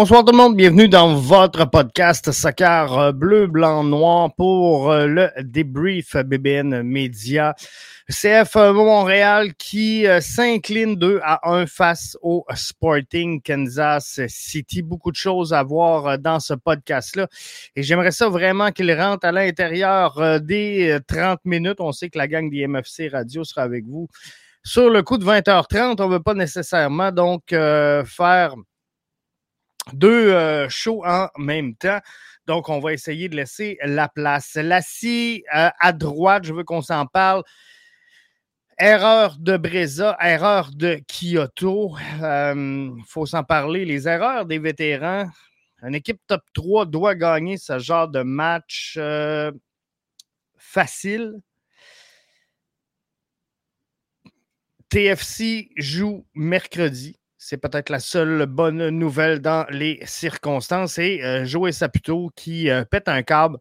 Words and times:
Bonsoir 0.00 0.24
tout 0.24 0.32
le 0.32 0.38
monde, 0.38 0.56
bienvenue 0.56 0.88
dans 0.88 1.14
votre 1.14 1.66
podcast 1.66 2.32
Soccer 2.32 2.98
euh, 2.98 3.12
bleu, 3.12 3.46
blanc, 3.46 3.84
noir 3.84 4.34
pour 4.34 4.90
euh, 4.90 5.06
le 5.06 5.30
débrief 5.42 6.16
BBN 6.16 6.82
Média. 6.82 7.54
CF 8.08 8.54
Montréal 8.54 9.52
qui 9.58 10.06
euh, 10.06 10.22
s'incline 10.22 10.96
2 10.96 11.20
à 11.22 11.50
1 11.52 11.66
face 11.66 12.16
au 12.22 12.46
Sporting 12.54 13.42
Kansas 13.42 14.22
City. 14.28 14.80
Beaucoup 14.80 15.10
de 15.10 15.16
choses 15.16 15.52
à 15.52 15.62
voir 15.62 16.18
dans 16.18 16.40
ce 16.40 16.54
podcast-là. 16.54 17.28
Et 17.76 17.82
j'aimerais 17.82 18.12
ça 18.12 18.30
vraiment 18.30 18.70
qu'il 18.70 18.90
rentre 18.94 19.26
à 19.26 19.32
l'intérieur 19.32 20.40
des 20.40 20.96
30 21.08 21.40
minutes. 21.44 21.76
On 21.78 21.92
sait 21.92 22.08
que 22.08 22.16
la 22.16 22.26
gang 22.26 22.48
des 22.48 22.66
MFC 22.66 23.08
Radio 23.08 23.44
sera 23.44 23.64
avec 23.64 23.84
vous. 23.84 24.08
Sur 24.64 24.88
le 24.88 25.02
coup 25.02 25.18
de 25.18 25.26
20h30, 25.26 26.00
on 26.00 26.08
ne 26.08 26.12
veut 26.14 26.22
pas 26.22 26.32
nécessairement 26.32 27.12
donc 27.12 27.50
faire 27.50 28.54
deux 29.92 30.32
euh, 30.32 30.68
shows 30.68 31.04
en 31.04 31.28
même 31.38 31.74
temps. 31.74 32.00
Donc, 32.46 32.68
on 32.68 32.80
va 32.80 32.92
essayer 32.92 33.28
de 33.28 33.36
laisser 33.36 33.78
la 33.82 34.08
place. 34.08 34.54
Lassie 34.54 35.44
euh, 35.54 35.70
à 35.78 35.92
droite, 35.92 36.44
je 36.44 36.52
veux 36.52 36.64
qu'on 36.64 36.82
s'en 36.82 37.06
parle. 37.06 37.42
Erreur 38.78 39.36
de 39.38 39.56
Breza, 39.56 40.16
erreur 40.20 40.70
de 40.74 41.00
Kyoto. 41.06 41.94
Il 42.18 42.24
euh, 42.24 42.90
faut 43.06 43.26
s'en 43.26 43.44
parler. 43.44 43.84
Les 43.84 44.08
erreurs 44.08 44.46
des 44.46 44.58
vétérans. 44.58 45.28
Une 45.82 45.94
équipe 45.94 46.20
top 46.26 46.42
3 46.54 46.86
doit 46.86 47.14
gagner 47.14 47.56
ce 47.56 47.78
genre 47.78 48.08
de 48.08 48.22
match 48.22 48.98
facile. 50.58 51.40
TFC 54.90 55.70
joue 55.76 56.26
mercredi. 56.34 57.19
C'est 57.42 57.56
peut-être 57.56 57.88
la 57.88 58.00
seule 58.00 58.44
bonne 58.44 58.90
nouvelle 58.90 59.40
dans 59.40 59.64
les 59.70 59.98
circonstances. 60.04 60.98
Et 60.98 61.24
euh, 61.24 61.46
Joey 61.46 61.72
Saputo 61.72 62.30
qui 62.36 62.68
euh, 62.68 62.84
pète 62.84 63.08
un 63.08 63.22
câble 63.22 63.56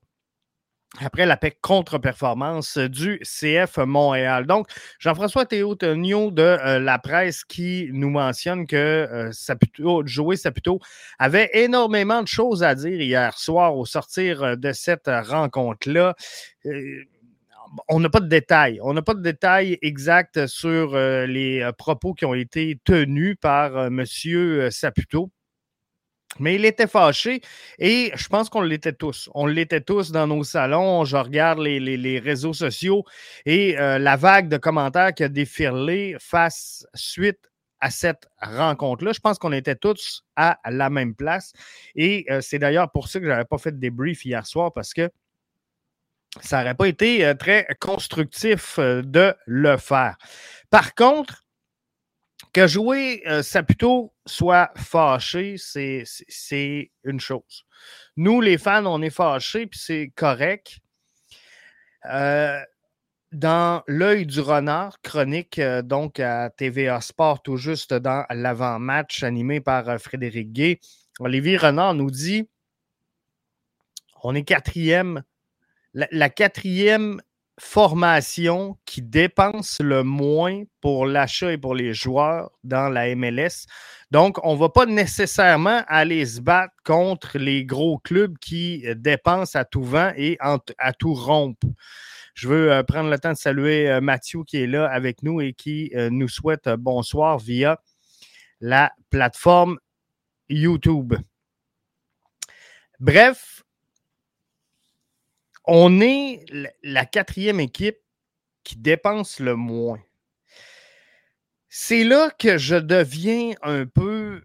après 1.00 1.26
la 1.26 1.40
contre-performance 1.62 2.78
du 2.78 3.22
CF 3.24 3.78
Montréal. 3.78 4.46
Donc, 4.48 4.68
Jean-François 5.00 5.46
Théo 5.46 5.76
de 5.76 6.42
euh, 6.42 6.80
la 6.80 7.00
presse 7.00 7.46
qui 7.46 7.88
nous 7.94 8.10
mentionne 8.10 8.68
que 8.68 9.30
Saputo, 9.32 10.06
Joey 10.06 10.36
Saputo 10.36 10.80
avait 11.18 11.50
énormément 11.54 12.22
de 12.22 12.28
choses 12.28 12.64
à 12.64 12.76
dire 12.76 13.00
hier 13.00 13.38
soir 13.38 13.78
au 13.78 13.86
sortir 13.86 14.58
de 14.58 14.74
cette 14.74 15.08
rencontre-là 15.08 16.16
on 17.88 18.00
n'a 18.00 18.10
pas 18.10 18.20
de 18.20 18.28
détails. 18.28 18.80
On 18.84 18.94
n'a 18.94 19.02
pas 19.02 19.14
de 19.14 19.22
détails 19.22 19.78
exacts 19.82 20.48
sur 20.48 20.96
euh, 20.96 21.26
les 21.26 21.62
euh, 21.62 21.72
propos 21.72 22.14
qui 22.14 22.26
ont 22.26 22.34
été 22.34 22.80
tenus 22.84 23.36
par 23.40 23.78
euh, 23.78 23.88
M. 23.88 24.72
Saputo. 24.72 25.32
Mais 26.40 26.56
il 26.56 26.64
était 26.64 26.88
fâché 26.88 27.42
et 27.80 28.12
je 28.16 28.28
pense 28.28 28.50
qu'on 28.50 28.62
l'était 28.62 28.94
tous. 28.94 29.30
On 29.34 29.48
l'était 29.48 29.82
tous 29.82 30.12
dans 30.12 30.28
nos 30.28 30.44
salons. 30.44 31.04
Je 31.04 31.18
regarde 31.18 31.60
les, 31.60 32.20
réseaux 32.20 32.54
sociaux 32.54 33.04
et 33.48 33.74
la 33.74 34.16
vague 34.16 34.48
de 34.48 34.58
commentaires 34.58 35.14
qui 35.16 35.24
a 35.24 35.28
défilé 35.28 36.16
face 36.20 36.86
suite 36.94 37.40
à 37.80 37.90
cette 37.90 38.28
rencontre-là. 38.40 39.12
Je 39.12 39.20
pense 39.20 39.40
qu'on 39.40 39.52
était 39.52 39.76
tous 39.76 40.24
à 40.36 40.60
la 40.70 40.92
même 40.92 41.16
place. 41.16 41.52
Et 41.96 42.28
c'est 42.42 42.60
d'ailleurs 42.60 42.92
pour 42.92 43.08
ça 43.08 43.20
que 43.20 43.26
je 43.26 43.32
n'avais 43.32 43.44
pas 43.44 43.58
fait 43.58 43.72
de 43.72 43.80
débrief 43.80 44.24
hier 44.24 44.46
soir 44.46 44.72
parce 44.72 44.94
que 44.94 45.10
ça 46.42 46.60
n'aurait 46.60 46.76
pas 46.76 46.88
été 46.88 47.26
euh, 47.26 47.34
très 47.34 47.68
constructif 47.80 48.78
euh, 48.80 49.02
de 49.02 49.36
le 49.46 49.78
faire. 49.78 50.18
Par 50.70 50.94
contre, 50.94 51.44
que 52.54 52.68
jouer 52.68 53.24
euh, 53.28 53.44
Saputo 53.44 54.14
soit 54.26 54.72
fâché, 54.76 55.56
c'est 55.58 56.92
une 57.04 57.20
chose. 57.20 57.66
Nous, 58.16 58.42
les 58.42 58.58
fans, 58.58 58.86
on 58.86 59.02
est 59.02 59.10
fâchés, 59.10 59.68
puis 59.68 59.80
c'est 59.80 60.12
correct. 60.16 60.80
dans 63.32 63.84
l'œil 63.88 64.26
du 64.26 64.40
renard, 64.40 65.00
chronique 65.02 65.62
donc 65.84 66.20
à 66.20 66.50
TVA 66.50 67.02
Sport, 67.02 67.44
tout 67.44 67.58
juste 67.58 67.94
dans 67.94 68.26
l'avant-match 68.30 69.24
animé 69.24 69.62
par 69.62 70.00
Frédéric 70.00 70.52
Gay, 70.52 70.80
Olivier 71.20 71.58
Renard 71.58 71.94
nous 71.94 72.10
dit 72.10 72.50
on 74.24 74.36
est 74.36 74.44
quatrième 74.44 75.24
la, 75.94 76.30
quatrième 76.30 77.22
formation 77.60 78.78
qui 78.86 79.02
dépense 79.02 79.80
le 79.82 80.04
moins 80.04 80.64
pour 80.82 81.06
l'achat 81.06 81.52
et 81.52 81.58
pour 81.58 81.76
les 81.76 81.94
joueurs 81.94 82.52
dans 82.64 82.90
la 82.90 83.14
MLS. 83.16 83.66
Donc, 84.12 84.38
on 84.44 84.54
ne 84.54 84.60
va 84.60 84.70
pas 84.70 84.86
nécessairement 84.86 85.84
aller 85.88 86.26
se 86.26 86.42
battre 86.42 86.74
contre 86.86 87.38
les 87.38 87.66
gros 87.66 87.98
clubs 87.98 88.38
qui 88.40 88.86
dépensent 88.96 89.60
à 89.60 89.66
tout 89.66 89.84
vent 89.84 90.14
et 90.16 90.38
à 90.40 90.94
tout 90.94 91.14
rompre. 91.14 91.68
Je 92.40 92.48
veux 92.48 92.72
euh, 92.72 92.84
prendre 92.84 93.10
le 93.10 93.20
temps 93.20 93.34
de 93.34 93.38
saluer 93.38 93.90
euh, 93.90 94.00
Mathieu 94.00 94.46
qui 94.46 94.56
est 94.56 94.68
là 94.68 94.90
avec 94.90 95.24
nous 95.24 95.42
et 95.42 95.52
qui 95.52 95.92
euh, 95.94 96.10
nous 96.10 96.30
souhaite 96.30 96.70
bonsoir 96.70 97.38
via 97.38 97.82
la 98.62 98.94
plateforme 99.10 99.78
YouTube. 100.48 101.16
Bref, 103.02 103.64
on 105.72 106.02
est 106.02 106.44
la 106.82 107.06
quatrième 107.06 107.60
équipe 107.60 108.00
qui 108.64 108.76
dépense 108.76 109.40
le 109.40 109.56
moins. 109.56 110.00
C'est 111.70 112.04
là 112.04 112.32
que 112.32 112.58
je 112.58 112.76
deviens 112.76 113.54
un 113.62 113.86
peu 113.86 114.42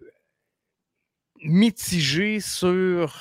mitigé 1.43 2.41
sur 2.41 3.19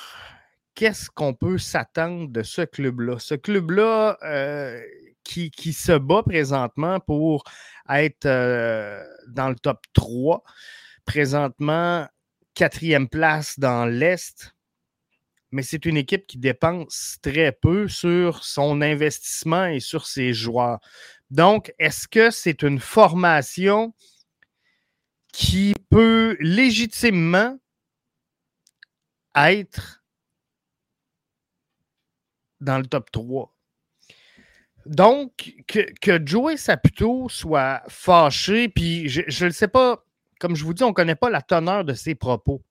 qu'est-ce 0.75 1.09
qu'on 1.09 1.33
peut 1.33 1.57
s'attendre 1.57 2.27
de 2.27 2.43
ce 2.43 2.63
club-là. 2.63 3.19
Ce 3.19 3.35
club-là 3.35 4.17
euh, 4.23 4.81
qui, 5.23 5.49
se 5.71 5.97
bat 5.97 6.23
présentement 6.23 6.99
pour 6.99 7.45
être 7.87 8.25
euh, 8.25 9.01
dans 9.29 9.47
le 9.47 9.55
top 9.55 9.79
3, 9.93 10.43
présentement 11.05 12.05
quatrième 12.53 13.07
place 13.07 13.57
dans 13.57 13.85
l'Est 13.85 14.53
mais 15.53 15.61
c'est 15.61 15.85
une 15.85 15.97
équipe 15.97 16.25
qui 16.25 16.39
dépense 16.39 17.17
très 17.21 17.51
peu 17.51 17.87
sur 17.87 18.43
son 18.43 18.81
investissement 18.81 19.65
et 19.67 19.79
sur 19.79 20.07
ses 20.07 20.33
joueurs. 20.33 20.79
Donc, 21.29 21.71
est-ce 21.77 22.07
que 22.07 22.31
c'est 22.31 22.63
une 22.63 22.79
formation 22.79 23.93
qui 25.31 25.75
peut 25.91 26.35
légitimement 26.39 27.59
être 29.35 30.03
dans 32.59 32.79
le 32.79 32.87
top 32.87 33.11
3? 33.11 33.55
Donc, 34.87 35.53
que, 35.67 36.25
Joey 36.25 36.57
Saputo 36.57 37.29
soit 37.29 37.83
fâché, 37.89 38.69
puis 38.69 39.07
je 39.07 39.45
ne 39.45 39.51
sais 39.51 39.67
pas, 39.67 40.03
comme 40.39 40.55
je 40.55 40.63
vous 40.63 40.73
dis, 40.73 40.83
on 40.83 40.89
ne 40.89 40.93
connaît 40.93 41.15
pas 41.15 41.29
la 41.29 41.43
teneur 41.43 41.85
de 41.85 41.93
ses 41.93 42.15
propos. 42.15 42.63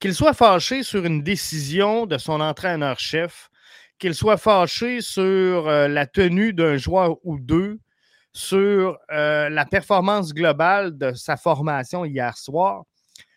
Qu'il 0.00 0.14
soit 0.14 0.34
fâché 0.34 0.82
sur 0.82 1.04
une 1.04 1.22
décision 1.22 2.06
de 2.06 2.18
son 2.18 2.40
entraîneur-chef, 2.40 3.50
qu'il 3.98 4.14
soit 4.14 4.36
fâché 4.36 5.00
sur 5.00 5.68
euh, 5.68 5.88
la 5.88 6.06
tenue 6.06 6.52
d'un 6.52 6.76
joueur 6.76 7.16
ou 7.24 7.38
deux, 7.38 7.78
sur 8.32 8.98
euh, 9.10 9.48
la 9.48 9.64
performance 9.64 10.34
globale 10.34 10.96
de 10.98 11.12
sa 11.14 11.36
formation 11.36 12.04
hier 12.04 12.36
soir, 12.36 12.84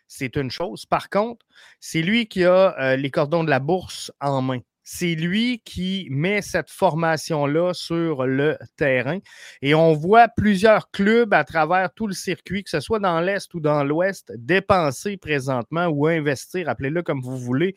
c'est 0.07 0.35
une 0.35 0.51
chose. 0.51 0.85
Par 0.85 1.09
contre, 1.09 1.45
c'est 1.79 2.01
lui 2.01 2.27
qui 2.27 2.43
a 2.43 2.75
euh, 2.79 2.95
les 2.97 3.11
cordons 3.11 3.43
de 3.43 3.49
la 3.49 3.59
bourse 3.59 4.11
en 4.19 4.41
main 4.41 4.59
c'est 4.91 5.13
lui 5.13 5.61
qui 5.63 6.07
met 6.09 6.41
cette 6.41 6.71
formation-là 6.71 7.75
sur 7.75 8.25
le 8.25 8.57
terrain. 8.75 9.19
Et 9.61 9.75
on 9.75 9.93
voit 9.93 10.29
plusieurs 10.29 10.89
clubs 10.89 11.31
à 11.31 11.43
travers 11.43 11.93
tout 11.93 12.07
le 12.07 12.15
circuit, 12.15 12.63
que 12.63 12.71
ce 12.71 12.79
soit 12.79 12.97
dans 12.97 13.21
l'Est 13.21 13.53
ou 13.53 13.59
dans 13.59 13.83
l'Ouest, 13.83 14.33
dépenser 14.35 15.15
présentement 15.15 15.85
ou 15.85 16.07
investir, 16.07 16.67
appelez-le 16.67 17.03
comme 17.03 17.21
vous 17.21 17.37
voulez, 17.37 17.75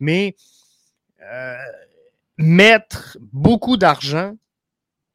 mais 0.00 0.36
euh, 1.22 1.56
mettre 2.36 3.16
beaucoup 3.32 3.78
d'argent 3.78 4.34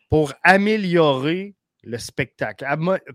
pour 0.10 0.34
améliorer 0.42 1.54
le 1.84 2.00
spectacle. 2.00 2.66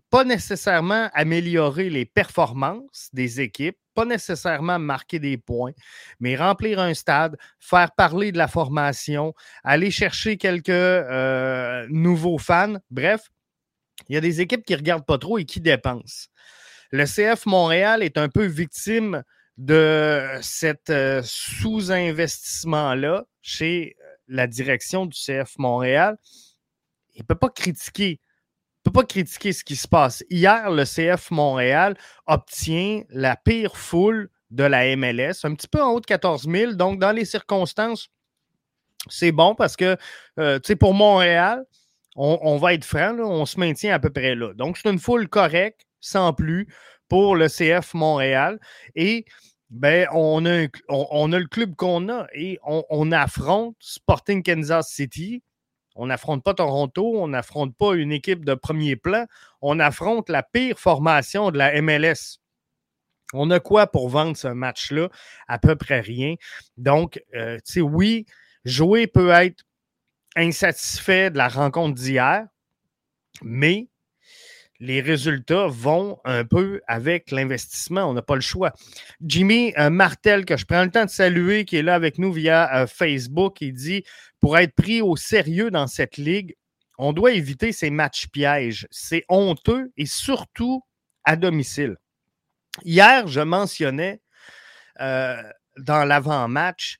Pas 0.08 0.22
nécessairement 0.22 1.10
améliorer 1.14 1.90
les 1.90 2.06
performances 2.06 3.08
des 3.12 3.40
équipes, 3.40 3.76
pas 4.00 4.06
nécessairement 4.06 4.78
marquer 4.78 5.18
des 5.18 5.36
points, 5.36 5.72
mais 6.20 6.34
remplir 6.34 6.80
un 6.80 6.94
stade, 6.94 7.36
faire 7.58 7.92
parler 7.92 8.32
de 8.32 8.38
la 8.38 8.48
formation, 8.48 9.34
aller 9.62 9.90
chercher 9.90 10.38
quelques 10.38 10.70
euh, 10.70 11.86
nouveaux 11.90 12.38
fans. 12.38 12.76
Bref, 12.90 13.28
il 14.08 14.14
y 14.14 14.16
a 14.16 14.22
des 14.22 14.40
équipes 14.40 14.64
qui 14.64 14.72
ne 14.72 14.78
regardent 14.78 15.04
pas 15.04 15.18
trop 15.18 15.36
et 15.36 15.44
qui 15.44 15.60
dépensent. 15.60 16.28
Le 16.92 17.04
CF 17.04 17.44
Montréal 17.44 18.02
est 18.02 18.16
un 18.16 18.30
peu 18.30 18.46
victime 18.46 19.22
de 19.58 20.26
cet 20.40 20.88
euh, 20.88 21.20
sous-investissement-là 21.22 23.26
chez 23.42 23.96
euh, 24.00 24.04
la 24.28 24.46
direction 24.46 25.04
du 25.04 25.14
CF 25.14 25.58
Montréal. 25.58 26.16
Il 27.16 27.20
ne 27.20 27.26
peut 27.26 27.34
pas 27.34 27.50
critiquer 27.50 28.18
pas 28.90 29.04
critiquer 29.04 29.52
ce 29.52 29.64
qui 29.64 29.76
se 29.76 29.88
passe. 29.88 30.24
Hier, 30.30 30.70
le 30.70 30.84
CF 30.84 31.30
Montréal 31.30 31.96
obtient 32.26 33.02
la 33.10 33.36
pire 33.36 33.76
foule 33.76 34.30
de 34.50 34.64
la 34.64 34.96
MLS, 34.96 35.44
un 35.44 35.54
petit 35.54 35.68
peu 35.68 35.82
en 35.82 35.92
haut 35.92 36.00
de 36.00 36.06
14 36.06 36.48
000. 36.48 36.72
Donc, 36.72 36.98
dans 36.98 37.12
les 37.12 37.24
circonstances, 37.24 38.08
c'est 39.08 39.32
bon 39.32 39.54
parce 39.54 39.76
que, 39.76 39.96
euh, 40.38 40.58
tu 40.58 40.68
sais, 40.68 40.76
pour 40.76 40.94
Montréal, 40.94 41.64
on, 42.16 42.58
va 42.58 42.74
être 42.74 42.84
franc, 42.84 43.16
on 43.18 43.46
se 43.46 43.58
maintient 43.58 43.94
à 43.94 43.98
peu 43.98 44.10
près 44.10 44.34
là. 44.34 44.52
Donc, 44.54 44.76
c'est 44.76 44.90
une 44.90 44.98
foule 44.98 45.28
correcte, 45.28 45.86
sans 46.00 46.32
plus, 46.32 46.68
pour 47.08 47.36
le 47.36 47.48
CF 47.48 47.94
Montréal. 47.94 48.58
Et 48.94 49.24
ben, 49.70 50.06
on 50.12 50.44
a, 50.44 50.66
on, 50.88 51.32
a 51.32 51.38
le 51.38 51.46
club 51.46 51.76
qu'on 51.76 52.08
a 52.08 52.26
et 52.34 52.58
on, 52.64 53.12
affronte 53.12 53.76
Sporting 53.78 54.42
Kansas 54.42 54.88
City. 54.88 55.42
On 56.02 56.06
n'affronte 56.06 56.42
pas 56.42 56.54
Toronto, 56.54 57.12
on 57.14 57.28
n'affronte 57.28 57.76
pas 57.76 57.92
une 57.94 58.10
équipe 58.10 58.42
de 58.42 58.54
premier 58.54 58.96
plan, 58.96 59.26
on 59.60 59.78
affronte 59.78 60.30
la 60.30 60.42
pire 60.42 60.78
formation 60.78 61.50
de 61.50 61.58
la 61.58 61.78
MLS. 61.82 62.38
On 63.34 63.50
a 63.50 63.60
quoi 63.60 63.86
pour 63.86 64.08
vendre 64.08 64.34
ce 64.34 64.48
match-là? 64.48 65.10
À 65.46 65.58
peu 65.58 65.76
près 65.76 66.00
rien. 66.00 66.36
Donc, 66.78 67.22
euh, 67.34 67.58
tu 67.66 67.72
sais, 67.72 67.80
oui, 67.82 68.24
jouer 68.64 69.08
peut 69.08 69.28
être 69.28 69.62
insatisfait 70.36 71.30
de 71.30 71.36
la 71.36 71.48
rencontre 71.48 71.96
d'hier, 71.96 72.46
mais 73.42 73.89
les 74.80 75.02
résultats 75.02 75.66
vont 75.68 76.18
un 76.24 76.44
peu 76.44 76.80
avec 76.88 77.30
l'investissement. 77.30 78.04
On 78.06 78.14
n'a 78.14 78.22
pas 78.22 78.34
le 78.34 78.40
choix. 78.40 78.72
Jimmy 79.24 79.74
euh, 79.78 79.90
Martel, 79.90 80.46
que 80.46 80.56
je 80.56 80.64
prends 80.64 80.82
le 80.82 80.90
temps 80.90 81.04
de 81.04 81.10
saluer, 81.10 81.66
qui 81.66 81.76
est 81.76 81.82
là 81.82 81.94
avec 81.94 82.18
nous 82.18 82.32
via 82.32 82.82
euh, 82.82 82.86
Facebook, 82.86 83.60
il 83.60 83.74
dit 83.74 84.04
Pour 84.40 84.56
être 84.58 84.74
pris 84.74 85.02
au 85.02 85.16
sérieux 85.16 85.70
dans 85.70 85.86
cette 85.86 86.16
ligue, 86.16 86.56
on 86.98 87.12
doit 87.12 87.32
éviter 87.32 87.72
ces 87.72 87.90
matchs 87.90 88.28
pièges. 88.28 88.88
C'est 88.90 89.24
honteux 89.28 89.92
et 89.96 90.06
surtout 90.06 90.82
à 91.24 91.36
domicile. 91.36 91.96
Hier, 92.84 93.26
je 93.26 93.40
mentionnais 93.40 94.20
euh, 95.00 95.42
dans 95.78 96.04
l'avant-match 96.04 96.99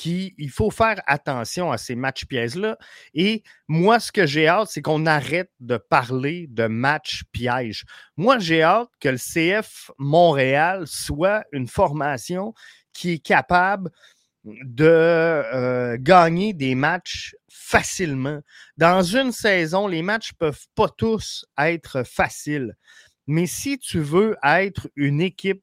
qu'il 0.00 0.50
faut 0.50 0.70
faire 0.70 1.02
attention 1.06 1.70
à 1.70 1.76
ces 1.76 1.94
matchs 1.94 2.24
pièges-là. 2.24 2.78
Et 3.12 3.42
moi, 3.68 4.00
ce 4.00 4.10
que 4.10 4.24
j'ai 4.24 4.48
hâte, 4.48 4.68
c'est 4.70 4.80
qu'on 4.80 5.04
arrête 5.04 5.50
de 5.60 5.76
parler 5.76 6.46
de 6.48 6.66
matchs 6.66 7.24
pièges. 7.32 7.84
Moi, 8.16 8.38
j'ai 8.38 8.62
hâte 8.62 8.88
que 8.98 9.10
le 9.10 9.18
CF 9.18 9.90
Montréal 9.98 10.86
soit 10.86 11.44
une 11.52 11.68
formation 11.68 12.54
qui 12.94 13.12
est 13.12 13.18
capable 13.18 13.90
de 14.44 14.86
euh, 14.86 15.98
gagner 16.00 16.54
des 16.54 16.74
matchs 16.74 17.36
facilement. 17.50 18.40
Dans 18.78 19.02
une 19.02 19.32
saison, 19.32 19.86
les 19.86 20.00
matchs 20.00 20.32
ne 20.32 20.46
peuvent 20.46 20.66
pas 20.74 20.88
tous 20.88 21.44
être 21.58 22.04
faciles. 22.04 22.74
Mais 23.26 23.46
si 23.46 23.78
tu 23.78 24.00
veux 24.00 24.34
être 24.42 24.88
une 24.96 25.20
équipe 25.20 25.62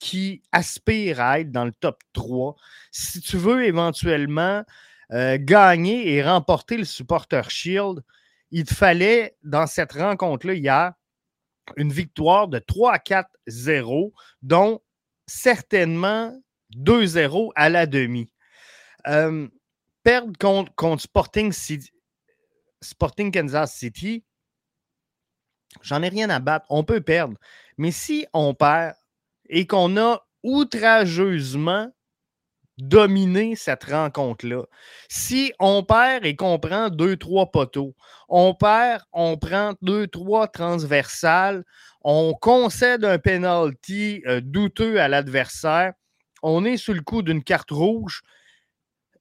qui 0.00 0.42
aspire 0.50 1.20
à 1.20 1.38
être 1.40 1.52
dans 1.52 1.66
le 1.66 1.72
top 1.72 2.02
3, 2.14 2.56
si 2.90 3.20
tu 3.20 3.36
veux 3.36 3.64
éventuellement 3.64 4.64
euh, 5.12 5.38
gagner 5.38 6.12
et 6.12 6.22
remporter 6.24 6.76
le 6.78 6.84
Supporter 6.84 7.48
Shield, 7.50 8.02
il 8.50 8.64
te 8.64 8.74
fallait, 8.74 9.36
dans 9.44 9.66
cette 9.66 9.92
rencontre-là 9.92 10.54
hier, 10.54 10.92
une 11.76 11.92
victoire 11.92 12.48
de 12.48 12.58
3 12.58 12.94
à 12.94 12.98
4-0, 12.98 14.12
dont 14.42 14.80
certainement 15.26 16.36
2-0 16.74 17.52
à 17.54 17.68
la 17.68 17.86
demi. 17.86 18.32
Euh, 19.06 19.46
perdre 20.02 20.32
contre, 20.38 21.02
Sporting 22.82 23.32
Kansas 23.32 23.74
City, 23.74 24.24
j'en 25.82 26.02
ai 26.02 26.08
rien 26.08 26.30
à 26.30 26.38
battre. 26.40 26.66
On 26.70 26.84
peut 26.84 27.02
perdre. 27.02 27.36
Mais 27.76 27.92
si 27.92 28.26
on 28.32 28.54
perd 28.54 28.94
et 29.50 29.66
qu'on 29.66 29.96
a 29.98 30.24
outrageusement 30.42 31.92
dominé 32.78 33.56
cette 33.56 33.84
rencontre-là. 33.84 34.62
Si 35.10 35.52
on 35.58 35.82
perd 35.82 36.24
et 36.24 36.34
qu'on 36.34 36.58
prend 36.58 36.88
deux, 36.88 37.16
trois 37.16 37.50
poteaux, 37.50 37.94
on 38.28 38.54
perd, 38.54 39.02
on 39.12 39.36
prend 39.36 39.74
deux, 39.82 40.06
trois 40.06 40.48
transversales, 40.48 41.64
on 42.02 42.32
concède 42.32 43.04
un 43.04 43.18
penalty 43.18 44.22
euh, 44.26 44.40
douteux 44.40 44.98
à 44.98 45.08
l'adversaire, 45.08 45.92
on 46.42 46.64
est 46.64 46.78
sous 46.78 46.94
le 46.94 47.02
coup 47.02 47.20
d'une 47.20 47.44
carte 47.44 47.70
rouge. 47.70 48.22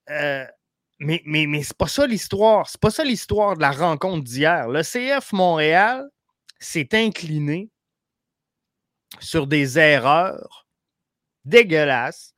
Euh, 0.10 0.46
mais 1.00 1.22
mais, 1.26 1.46
mais 1.48 1.64
c'est 1.64 1.78
pas 1.78 1.88
ça 1.88 2.08
l'histoire. 2.08 2.70
C'est 2.70 2.80
pas 2.80 2.92
ça 2.92 3.04
l'histoire 3.04 3.56
de 3.56 3.62
la 3.62 3.72
rencontre 3.72 4.24
d'hier. 4.24 4.70
Le 4.70 4.84
CF 4.84 5.34
Montréal 5.34 6.08
s'est 6.60 6.90
incliné 6.94 7.70
sur 9.20 9.48
des 9.48 9.80
erreurs 9.80 10.68
dégueulasses 11.46 12.34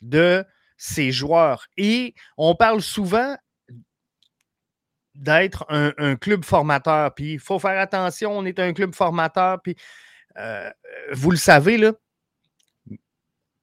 de 0.00 0.44
ses 0.76 1.12
joueurs. 1.12 1.66
Et 1.76 2.14
on 2.36 2.54
parle 2.54 2.82
souvent 2.82 3.36
d'être 5.14 5.64
un, 5.68 6.16
club 6.16 6.44
formateur. 6.44 7.14
Puis 7.14 7.34
il 7.34 7.38
faut 7.38 7.58
faire 7.58 7.80
attention, 7.80 8.36
on 8.36 8.44
est 8.44 8.58
un 8.58 8.72
club 8.72 8.94
formateur. 8.94 9.60
Puis 9.62 9.76
euh, 10.36 10.70
vous 11.12 11.30
le 11.30 11.36
savez, 11.36 11.78
là, 11.78 11.92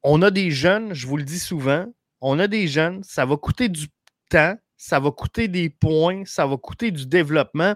on 0.02 0.22
a 0.22 0.32
des 0.32 0.52
jeunes, 0.52 0.94
je 0.94 1.08
vous 1.08 1.18
le 1.18 1.24
dis 1.24 1.40
souvent, 1.40 1.86
on 2.22 2.40
a 2.40 2.48
des 2.48 2.68
jeunes, 2.68 3.04
ça 3.04 3.26
va 3.26 3.38
coûter 3.38 3.70
du 3.70 3.88
temps, 4.30 4.58
ça 4.76 5.00
va 5.00 5.12
coûter 5.12 5.48
des 5.48 5.70
points, 5.70 6.26
ça 6.26 6.48
va 6.48 6.58
coûter 6.58 6.92
du 6.92 7.06
développement. 7.06 7.76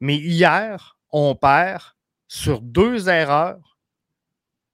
Mais 0.00 0.16
hier, 0.16 0.98
on 1.10 1.34
perd 1.34 1.82
sur 2.28 2.60
deux 2.60 3.08
erreurs 3.08 3.73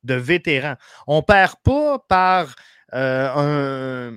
de 0.04 0.14
vétérans. 0.14 0.76
On 1.06 1.18
ne 1.18 1.22
perd 1.22 1.54
pas 1.62 1.98
par 2.08 2.54
euh, 2.94 4.10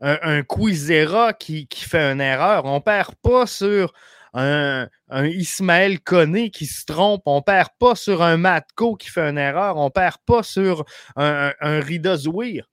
un, 0.00 0.18
un, 0.22 0.42
Quizera 0.42 1.32
qui, 1.32 1.66
fait 1.72 2.12
une 2.12 2.20
erreur. 2.20 2.64
On 2.64 2.76
ne 2.76 2.80
perd 2.80 3.14
pas 3.16 3.46
sur 3.46 3.92
un, 4.32 4.88
Ismaël 5.10 6.00
Koné 6.00 6.50
qui 6.50 6.66
se 6.66 6.84
trompe. 6.84 7.22
On 7.26 7.36
ne 7.36 7.42
perd 7.42 7.70
pas 7.78 7.94
sur 7.94 8.22
un 8.22 8.36
Matko 8.36 8.96
qui 8.96 9.08
fait 9.08 9.28
une 9.28 9.38
erreur. 9.38 9.76
On 9.76 9.86
ne 9.86 9.90
perd 9.90 10.16
pas 10.26 10.42
sur 10.42 10.84
un, 11.16 11.52
un 11.60 11.80
Rida 11.80 12.16
Zouir. 12.16 12.66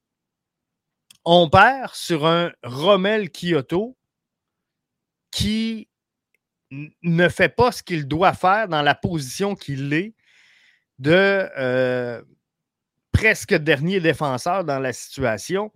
On 1.25 1.49
perd 1.49 1.93
sur 1.93 2.25
un 2.25 2.51
Rommel 2.63 3.29
Kyoto 3.29 3.97
qui 5.31 5.89
ne 6.71 7.29
fait 7.29 7.49
pas 7.49 7.71
ce 7.71 7.83
qu'il 7.83 8.07
doit 8.07 8.33
faire 8.33 8.67
dans 8.67 8.81
la 8.81 8.95
position 8.95 9.55
qu'il 9.55 9.93
est 9.93 10.13
de 10.99 11.49
euh, 11.57 12.21
presque 13.11 13.53
dernier 13.53 13.99
défenseur 13.99 14.63
dans 14.63 14.79
la 14.79 14.93
situation. 14.93 15.71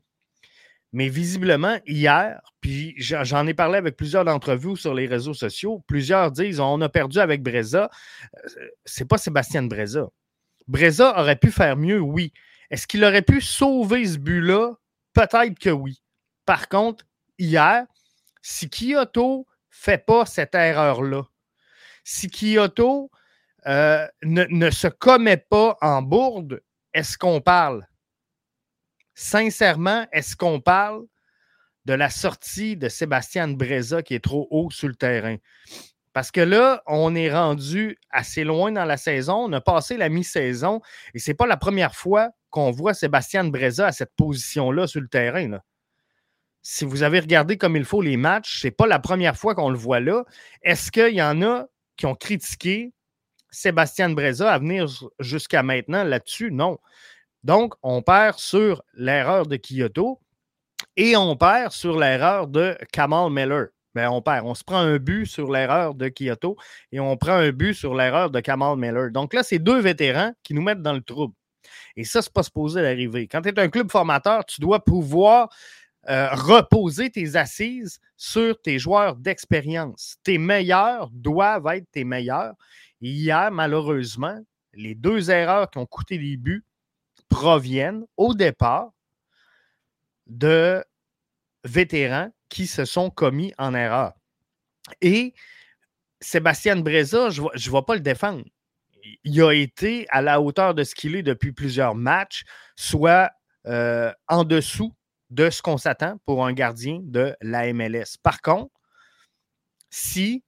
Mais 0.93 1.07
visiblement, 1.07 1.79
hier, 1.87 2.41
puis 2.59 2.93
j'en 2.97 3.47
ai 3.47 3.53
parlé 3.53 3.77
avec 3.77 3.95
plusieurs 3.95 4.25
d'entre 4.25 4.55
vous 4.55 4.75
sur 4.75 4.93
les 4.93 5.07
réseaux 5.07 5.33
sociaux, 5.33 5.83
plusieurs 5.87 6.31
disent 6.31 6.59
on 6.59 6.81
a 6.81 6.89
perdu 6.89 7.19
avec 7.19 7.41
Breza. 7.41 7.89
Euh, 8.35 8.67
c'est 8.83 9.07
pas 9.07 9.17
Sébastien 9.17 9.63
Breza. 9.63 10.09
Breza 10.67 11.17
aurait 11.19 11.37
pu 11.37 11.49
faire 11.51 11.77
mieux, 11.77 11.99
oui. 11.99 12.33
Est-ce 12.69 12.87
qu'il 12.87 13.03
aurait 13.05 13.21
pu 13.21 13.41
sauver 13.41 14.05
ce 14.05 14.17
but-là? 14.17 14.73
Peut-être 15.13 15.57
que 15.59 15.69
oui. 15.69 16.01
Par 16.45 16.67
contre, 16.67 17.05
hier, 17.37 17.85
si 18.41 18.69
Kyoto 18.69 19.47
fait 19.69 20.05
pas 20.05 20.25
cette 20.25 20.55
erreur-là, 20.55 21.23
si 22.03 22.29
Kyoto 22.29 23.11
euh, 23.67 24.07
ne, 24.23 24.69
se 24.69 24.87
commet 24.87 25.37
pas 25.37 25.77
en 25.81 26.01
bourde, 26.01 26.61
est-ce 26.93 27.17
qu'on 27.17 27.41
parle? 27.41 27.87
Sincèrement, 29.13 30.07
est-ce 30.11 30.35
qu'on 30.35 30.59
parle 30.59 31.03
de 31.85 31.93
la 31.93 32.09
sortie 32.09 32.77
de 32.77 32.89
Sébastien 32.89 33.47
Breza 33.49 34.01
qui 34.01 34.15
est 34.15 34.23
trop 34.23 34.47
haut 34.49 34.71
sur 34.71 34.87
le 34.87 34.95
terrain? 34.95 35.37
Parce 36.13 36.31
que 36.31 36.41
là, 36.41 36.81
on 36.87 37.15
est 37.15 37.31
rendu 37.31 37.97
assez 38.09 38.43
loin 38.43 38.71
dans 38.71 38.83
la 38.83 38.97
saison. 38.97 39.45
On 39.45 39.53
a 39.53 39.61
passé 39.61 39.95
la 39.95 40.09
mi-saison 40.09 40.81
et 41.13 41.19
ce 41.19 41.31
n'est 41.31 41.35
pas 41.35 41.47
la 41.47 41.57
première 41.57 41.95
fois 41.95 42.31
qu'on 42.49 42.71
voit 42.71 42.93
Sébastien 42.93 43.45
Breza 43.45 43.87
à 43.87 43.91
cette 43.91 44.13
position-là 44.17 44.87
sur 44.87 45.01
le 45.01 45.07
terrain. 45.07 45.59
Si 46.63 46.85
vous 46.85 47.03
avez 47.03 47.19
regardé 47.19 47.57
comme 47.57 47.75
il 47.75 47.85
faut 47.85 48.01
les 48.01 48.17
matchs, 48.17 48.61
ce 48.61 48.67
n'est 48.67 48.71
pas 48.71 48.87
la 48.87 48.99
première 48.99 49.37
fois 49.37 49.55
qu'on 49.55 49.69
le 49.69 49.77
voit 49.77 49.99
là. 49.99 50.25
Est-ce 50.61 50.91
qu'il 50.91 51.15
y 51.15 51.21
en 51.21 51.41
a 51.41 51.67
qui 51.95 52.05
ont 52.05 52.15
critiqué 52.15 52.91
Sébastien 53.51 54.09
Breza 54.09 54.51
à 54.51 54.59
venir 54.59 54.87
jusqu'à 55.19 55.61
maintenant 55.61 56.03
là-dessus? 56.03 56.51
Non. 56.51 56.79
Donc, 57.43 57.73
on 57.83 58.01
perd 58.01 58.37
sur 58.37 58.81
l'erreur 58.93 59.45
de 59.45 59.57
Kyoto 59.57 60.19
et 60.95 61.15
on 61.17 61.35
perd 61.35 61.71
sur 61.71 61.99
l'erreur 61.99 62.47
de 62.47 62.77
Kamal 62.91 63.31
Miller. 63.31 63.67
Ben, 63.93 64.09
on 64.09 64.21
perd. 64.21 64.45
On 64.45 64.55
se 64.55 64.63
prend 64.63 64.77
un 64.77 64.97
but 64.97 65.25
sur 65.25 65.51
l'erreur 65.51 65.95
de 65.95 66.07
Kyoto 66.07 66.55
et 66.91 66.99
on 66.99 67.17
prend 67.17 67.33
un 67.33 67.51
but 67.51 67.73
sur 67.73 67.93
l'erreur 67.93 68.29
de 68.29 68.39
Kamal 68.39 68.77
Miller. 68.77 69.11
Donc 69.11 69.33
là, 69.33 69.43
c'est 69.43 69.59
deux 69.59 69.79
vétérans 69.79 70.33
qui 70.43 70.53
nous 70.53 70.61
mettent 70.61 70.81
dans 70.81 70.93
le 70.93 71.01
trouble. 71.01 71.33
Et 71.95 72.03
ça, 72.03 72.21
c'est 72.21 72.31
pas 72.31 72.43
supposé 72.43 72.81
d'arriver. 72.81 73.27
Quand 73.27 73.41
tu 73.41 73.49
es 73.49 73.59
un 73.59 73.69
club 73.69 73.91
formateur, 73.91 74.45
tu 74.45 74.61
dois 74.61 74.83
pouvoir 74.83 75.49
euh, 76.09 76.29
reposer 76.31 77.11
tes 77.11 77.35
assises 77.35 77.99
sur 78.17 78.59
tes 78.61 78.79
joueurs 78.79 79.15
d'expérience. 79.15 80.15
Tes 80.23 80.39
meilleurs 80.39 81.09
doivent 81.11 81.67
être 81.67 81.89
tes 81.91 82.03
meilleurs 82.03 82.55
hier, 83.01 83.51
malheureusement, 83.51 84.39
les 84.73 84.95
deux 84.95 85.29
erreurs 85.29 85.69
qui 85.69 85.77
ont 85.77 85.85
coûté 85.85 86.17
les 86.17 86.37
buts 86.37 86.65
proviennent 87.29 88.05
au 88.17 88.33
départ 88.33 88.91
de 90.27 90.83
vétérans 91.63 92.31
qui 92.49 92.67
se 92.67 92.85
sont 92.85 93.09
commis 93.09 93.53
en 93.57 93.75
erreur. 93.75 94.13
Et 95.01 95.33
Sébastien 96.19 96.77
Breza, 96.77 97.29
je 97.29 97.41
ne 97.41 97.71
vais 97.71 97.81
pas 97.85 97.95
le 97.95 98.01
défendre. 98.01 98.43
Il 99.23 99.41
a 99.41 99.53
été 99.53 100.05
à 100.09 100.21
la 100.21 100.41
hauteur 100.41 100.73
de 100.73 100.83
ce 100.83 100.95
qu'il 100.95 101.15
est 101.15 101.23
depuis 101.23 101.51
plusieurs 101.51 101.95
matchs, 101.95 102.43
soit 102.75 103.31
euh, 103.67 104.11
en 104.27 104.43
dessous 104.43 104.93
de 105.31 105.49
ce 105.49 105.61
qu'on 105.61 105.77
s'attend 105.77 106.17
pour 106.25 106.45
un 106.45 106.53
gardien 106.53 106.99
de 107.01 107.35
la 107.41 107.71
MLS. 107.73 108.17
Par 108.21 108.41
contre, 108.41 108.71
si 109.89 110.43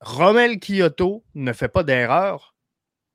Romel 0.00 0.58
Kyoto 0.58 1.24
ne 1.34 1.52
fait 1.52 1.68
pas 1.68 1.82
d'erreur, 1.84 2.54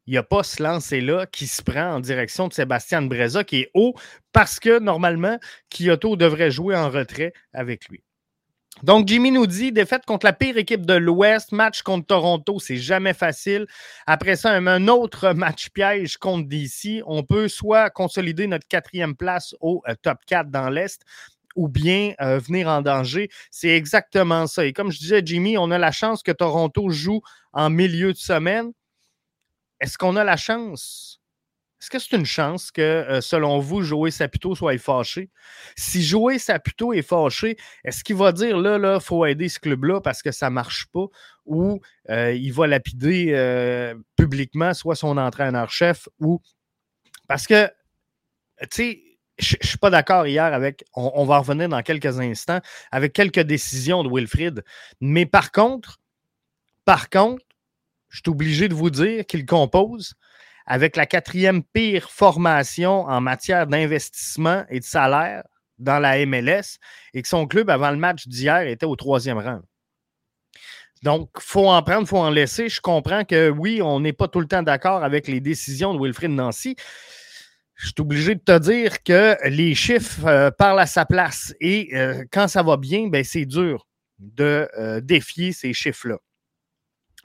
il 0.06 0.12
n'y 0.12 0.18
a 0.18 0.24
pas 0.24 0.44
ce 0.44 0.64
lancer-là 0.64 1.26
qui 1.26 1.48
se 1.48 1.62
prend 1.62 1.96
en 1.96 2.00
direction 2.00 2.48
de 2.48 2.54
Sébastien 2.54 3.02
Breza 3.02 3.44
qui 3.44 3.62
est 3.62 3.72
haut 3.74 3.94
parce 4.32 4.60
que 4.60 4.80
normalement, 4.80 5.38
Kyoto 5.70 6.16
devrait 6.16 6.52
jouer 6.52 6.78
en 6.78 6.90
retrait 6.90 7.34
avec 7.52 7.90
lui. 7.90 8.04
Donc, 8.84 9.08
Jimmy 9.08 9.32
nous 9.32 9.48
dit 9.48 9.72
défaite 9.72 10.06
contre 10.06 10.26
la 10.26 10.34
pire 10.34 10.58
équipe 10.58 10.86
de 10.86 10.94
l'Ouest, 10.94 11.52
match 11.52 11.82
contre 11.82 12.08
Toronto, 12.08 12.60
c'est 12.60 12.78
jamais 12.78 13.14
facile. 13.14 13.66
Après 14.06 14.36
ça, 14.36 14.52
un, 14.52 14.88
autre 14.88 15.34
match 15.36 15.70
piège 15.70 16.18
contre 16.18 16.48
DC. 16.48 17.02
On 17.06 17.24
peut 17.24 17.48
soit 17.48 17.90
consolider 17.90 18.48
notre 18.48 18.68
quatrième 18.68 19.16
place 19.16 19.56
au 19.62 19.82
euh, 19.88 19.96
top 20.02 20.20
4 20.28 20.50
dans 20.50 20.70
l'Est 20.70 21.02
ou 21.56 21.68
bien 21.68 22.14
euh, 22.22 22.38
venir 22.38 22.68
en 22.68 22.82
danger. 22.82 23.30
C'est 23.50 23.70
exactement 23.70 24.46
ça. 24.46 24.66
Et 24.66 24.74
comme 24.74 24.92
je 24.92 25.00
disais, 25.00 25.22
Jimmy, 25.26 25.58
on 25.58 25.72
a 25.72 25.80
la 25.80 25.92
chance 25.92 26.22
que 26.22 26.32
Toronto 26.32 26.90
joue 26.90 27.22
en 27.54 27.72
milieu 27.72 28.14
de 28.14 28.18
semaine. 28.18 28.72
Est-ce 29.80 29.98
qu'on 29.98 30.16
a 30.16 30.24
la 30.24 30.38
chance? 30.38 31.17
Est-ce 31.80 31.92
que 31.92 32.00
c'est 32.00 32.16
une 32.16 32.26
chance 32.26 32.72
que, 32.72 32.82
euh, 32.82 33.22
selon 33.22 33.60
vous, 33.60 33.84
Joey 33.84 34.10
Saputo 34.10 34.56
soit 34.56 34.78
fâché? 34.80 35.30
Si 35.76 36.04
Joey 36.04 36.40
Saputo 36.40 36.92
est 36.92 37.04
fâché, 37.04 37.56
est-ce 37.84 38.04
qu'il 38.04 38.16
va 38.16 38.32
dire 38.32 38.58
là, 38.58 38.80
là, 38.80 38.96
il 38.96 39.04
faut 39.04 39.26
aider 39.26 39.48
ce 39.48 39.60
club-là 39.60 40.02
parce 40.02 40.24
que 40.24 40.32
ça 40.32 40.50
ne 40.50 40.56
marche 40.56 40.88
pas 40.92 41.06
ou 41.46 41.80
euh, 42.10 42.34
il 42.34 42.52
va 42.52 42.66
lapider 42.66 43.32
euh, 43.34 43.94
publiquement 44.16 44.74
soit 44.74 44.96
son 44.96 45.18
entraîneur-chef 45.18 46.10
ou. 46.20 46.42
Parce 47.28 47.46
que, 47.46 47.68
tu 48.62 48.68
sais, 48.72 49.04
je 49.38 49.58
ne 49.62 49.68
suis 49.68 49.78
pas 49.78 49.92
d'accord 49.92 50.26
hier 50.26 50.46
avec, 50.46 50.84
on, 50.96 51.26
va 51.26 51.38
revenir 51.38 51.70
dans 51.70 51.84
quelques 51.84 52.20
instants, 52.20 52.60
avec 52.92 53.14
quelques 53.14 53.42
décisions 53.42 54.04
de 54.04 54.10
Wilfrid. 54.10 54.64
Mais 55.00 55.26
par 55.26 55.52
contre, 55.52 56.00
par 56.86 57.10
contre, 57.10 57.46
je 58.10 58.18
suis 58.18 58.30
obligé 58.30 58.68
de 58.68 58.74
vous 58.74 58.90
dire 58.90 59.26
qu'il 59.26 59.46
compose 59.46 60.16
avec 60.68 60.98
la 60.98 61.06
quatrième 61.06 61.64
pire 61.64 62.12
formation 62.12 63.06
en 63.06 63.22
matière 63.22 63.66
d'investissement 63.66 64.66
et 64.70 64.80
de 64.80 64.86
salaire 64.86 65.44
dans 65.80 66.00
la 66.00 66.24
MLS 66.26 66.78
et 67.14 67.22
que 67.22 67.28
son 67.28 67.48
club, 67.48 67.70
avant 67.70 67.92
le 67.92 67.98
match 67.98 68.28
d'hier, 68.28 68.62
était 68.62 68.86
au 68.86 68.96
troisième 68.96 69.38
rang. 69.38 69.62
Donc, 71.04 71.30
il 71.38 71.44
faut 71.44 71.70
en 71.70 71.82
prendre, 71.84 72.02
il 72.02 72.08
faut 72.08 72.18
en 72.18 72.30
laisser. 72.30 72.70
Je 72.70 72.82
comprends 72.82 73.24
que 73.24 73.50
oui, 73.50 73.82
on 73.82 74.00
n'est 74.00 74.14
pas 74.14 74.28
tout 74.28 74.42
le 74.42 74.48
temps 74.48 74.64
d'accord 74.64 75.04
avec 75.04 75.28
les 75.28 75.40
décisions 75.40 75.94
de 75.94 76.00
Wilfrid 76.00 76.32
Nancy. 76.32 76.76
Je 77.76 77.88
suis 77.88 77.96
obligé 78.00 78.34
de 78.34 78.40
te 78.40 78.58
dire 78.58 79.04
que 79.04 79.38
les 79.48 79.76
chiffres 79.76 80.26
euh, 80.26 80.50
parlent 80.50 80.80
à 80.80 80.88
sa 80.88 81.06
place. 81.06 81.54
Et 81.62 81.90
euh, 81.94 82.26
quand 82.32 82.48
ça 82.48 82.64
va 82.64 82.76
bien, 82.76 83.08
ben, 83.08 83.24
c'est 83.24 83.46
dur 83.46 83.88
de 84.18 84.68
euh, 84.80 85.00
défier 85.00 85.54
ces 85.54 85.74
chiffres-là. 85.74 86.18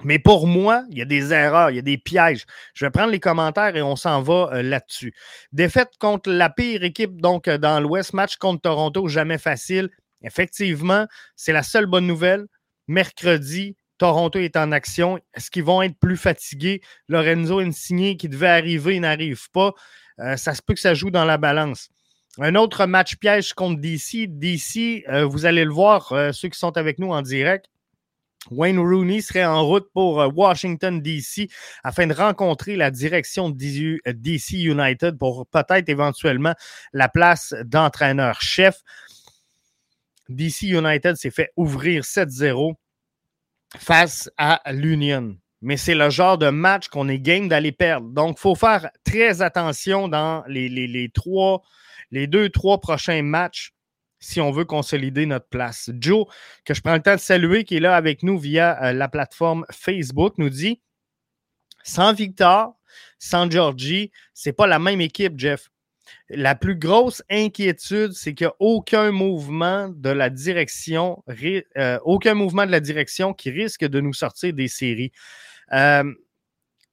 Mais 0.05 0.19
pour 0.19 0.47
moi, 0.47 0.85
il 0.91 0.99
y 0.99 1.03
a 1.03 1.05
des 1.05 1.33
erreurs, 1.33 1.71
il 1.71 1.77
y 1.77 1.79
a 1.79 1.83
des 1.83 1.99
pièges. 1.99 2.45
Je 2.75 2.85
vais 2.85 2.91
prendre 2.91 3.11
les 3.11 3.21
commentaires 3.21 3.77
et 3.77 3.83
on 3.83 3.97
s'en 3.97 4.23
va 4.23 4.51
euh, 4.53 4.63
là-dessus. 4.63 5.15
Défaite 5.53 5.93
contre 5.99 6.31
la 6.31 6.51
pire 6.51 6.83
équipe 6.83 7.21
donc 7.21 7.49
euh, 7.49 7.59
dans 7.59 7.81
l'Ouest, 7.81 8.13
match 8.13 8.37
contre 8.37 8.63
Toronto, 8.63 9.07
jamais 9.09 9.39
facile. 9.39 9.91
Effectivement, 10.23 11.07
c'est 11.37 11.53
la 11.53 11.63
seule 11.63 11.87
bonne 11.87 12.07
nouvelle. 12.07 12.47
Mercredi, 12.89 13.77
Toronto 13.99 14.39
est 14.39 14.57
en 14.57 14.73
action. 14.73 15.19
Est-ce 15.35 15.51
qu'ils 15.51 15.65
vont 15.65 15.83
être 15.83 15.99
plus 15.99 16.17
fatigués? 16.17 16.81
Lorenzo 17.09 17.61
Insigne 17.61 18.17
qui 18.17 18.29
devait 18.29 18.49
arriver 18.49 18.99
n'arrive 19.01 19.51
pas. 19.51 19.73
Euh, 20.19 20.37
ça 20.37 20.55
se 20.55 20.63
peut 20.63 20.75
que 20.75 20.81
ça 20.81 20.95
joue 20.95 21.11
dans 21.11 21.25
la 21.25 21.39
balance. 21.39 21.89
Un 22.39 22.55
autre 22.55 22.87
match 22.87 23.17
piège 23.17 23.53
contre 23.53 23.81
DC. 23.81 24.27
DC, 24.27 25.05
vous 25.29 25.45
allez 25.45 25.65
le 25.65 25.71
voir, 25.71 26.15
ceux 26.33 26.49
qui 26.49 26.59
sont 26.59 26.79
avec 26.79 26.99
nous 26.99 27.11
en 27.11 27.21
direct. 27.21 27.67
Wayne 28.51 28.79
Rooney 28.79 29.21
serait 29.21 29.45
en 29.45 29.65
route 29.65 29.89
pour 29.93 30.21
euh, 30.21 30.29
Washington, 30.29 31.01
D.C. 31.01 31.49
afin 31.85 32.07
de 32.07 32.15
rencontrer 32.15 32.77
la 32.77 32.91
direction 32.91 33.51
de 33.51 33.57
DC 34.13 34.53
United 34.53 35.19
pour 35.19 35.47
peut-être 35.47 35.89
éventuellement 35.89 36.55
la 36.93 37.09
place 37.09 37.55
d'entraîneur-chef. 37.65 38.77
DC 40.29 40.63
United 40.63 41.17
s'est 41.17 41.31
fait 41.31 41.51
ouvrir 41.57 42.03
7-0 42.03 42.75
face 43.79 44.31
à 44.37 44.61
l'Union. 44.73 45.37
Mais 45.61 45.77
c'est 45.77 45.95
le 45.95 46.11
genre 46.11 46.39
de 46.39 46.49
match 46.49 46.89
qu'on 46.89 47.09
est 47.09 47.21
game 47.21 47.49
d'aller 47.49 47.71
perdre. 47.71 48.09
Donc, 48.09 48.37
il 48.39 48.41
faut 48.41 48.57
faire 48.57 48.91
très 49.05 49.43
attention 49.43 50.09
dans 50.09 50.43
les, 50.49 50.69
les 50.69 52.27
deux, 52.27 52.49
trois 52.51 52.81
prochains 52.81 53.23
matchs 53.23 53.73
si 54.23 54.41
on 54.41 54.53
veut 54.53 54.65
consolider 54.65 55.27
notre 55.27 55.49
place. 55.49 55.91
Joe, 55.99 56.27
que 56.65 56.73
je 56.73 56.81
prends 56.81 56.95
le 56.95 57.03
temps 57.03 57.17
de 57.17 57.21
saluer, 57.21 57.65
qui 57.65 57.77
est 57.77 57.81
là 57.81 57.97
avec 57.97 58.23
nous 58.23 58.39
via 58.39 58.83
euh, 58.83 58.93
la 58.93 59.09
plateforme 59.09 59.67
Facebook, 59.71 60.39
nous 60.39 60.49
dit 60.49 60.81
sans 61.83 62.15
Victor, 62.15 62.75
sans 63.19 63.51
Georgie, 63.51 64.13
c'est 64.33 64.53
pas 64.53 64.69
la 64.69 64.79
même 64.79 65.01
équipe, 65.01 65.35
Jeff. 65.37 65.69
La 66.29 66.55
plus 66.55 66.77
grosse 66.77 67.23
inquiétude, 67.31 68.13
c'est 68.13 68.35
qu'il 68.35 68.47
n'y 68.47 68.51
a 68.51 68.57
aucun 68.61 69.11
mouvement 69.11 69.89
de 69.89 70.11
la 70.11 70.31
direction, 70.31 71.25
euh, 71.77 71.99
aucun 72.05 72.35
mouvement 72.35 72.67
de 72.67 72.71
la 72.71 72.81
direction 72.81 73.35
qui 73.35 73.51
risque 73.51 73.85
de 73.85 74.01
nous 74.01 74.13
sortir 74.13 74.53
des 74.53 74.69
séries. 74.69 75.11
Euh, 75.73 76.05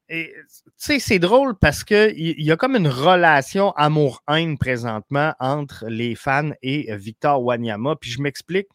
tu 0.10 0.34
sais, 0.78 1.00
c'est 1.00 1.20
drôle 1.20 1.56
parce 1.56 1.84
qu'il 1.84 2.14
y, 2.18 2.52
a 2.52 2.58
comme 2.58 2.76
une 2.76 2.88
relation 2.88 3.72
amour-haine 3.74 4.58
présentement 4.58 5.34
entre 5.40 5.86
les 5.88 6.16
fans 6.16 6.52
et 6.64 6.96
Victor 6.96 7.44
Wanyama. 7.44 7.96
Puis 7.96 8.12
je 8.12 8.22
m'explique. 8.22 8.68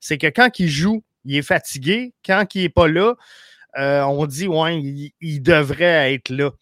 C'est 0.00 0.18
que 0.18 0.28
quand 0.28 0.58
il 0.60 0.68
joue, 0.68 1.02
il 1.24 1.36
est 1.36 1.42
fatigué. 1.42 2.14
Quand 2.24 2.54
il 2.54 2.62
n'est 2.62 2.68
pas 2.68 2.86
là, 2.86 3.14
euh, 3.78 4.02
on 4.02 4.26
dit, 4.26 4.46
ouais, 4.46 4.80
il, 5.20 5.42
devrait 5.42 6.14
être 6.14 6.30
là. 6.30 6.52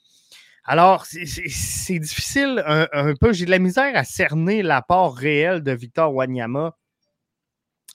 Alors, 0.65 1.05
c'est 1.05 1.99
difficile 1.99 2.63
un, 2.67 2.89
un 2.93 3.15
peu. 3.15 3.35
J'ai 3.35 3.45
de 3.45 3.51
la 3.51 3.59
misère 3.59 3.95
à 3.95 4.05
cerner 4.05 4.63
l'apport 4.63 5.15
réel 5.15 5.63
de 5.63 5.73
Victor 5.73 6.15
Wanyama 6.15 6.75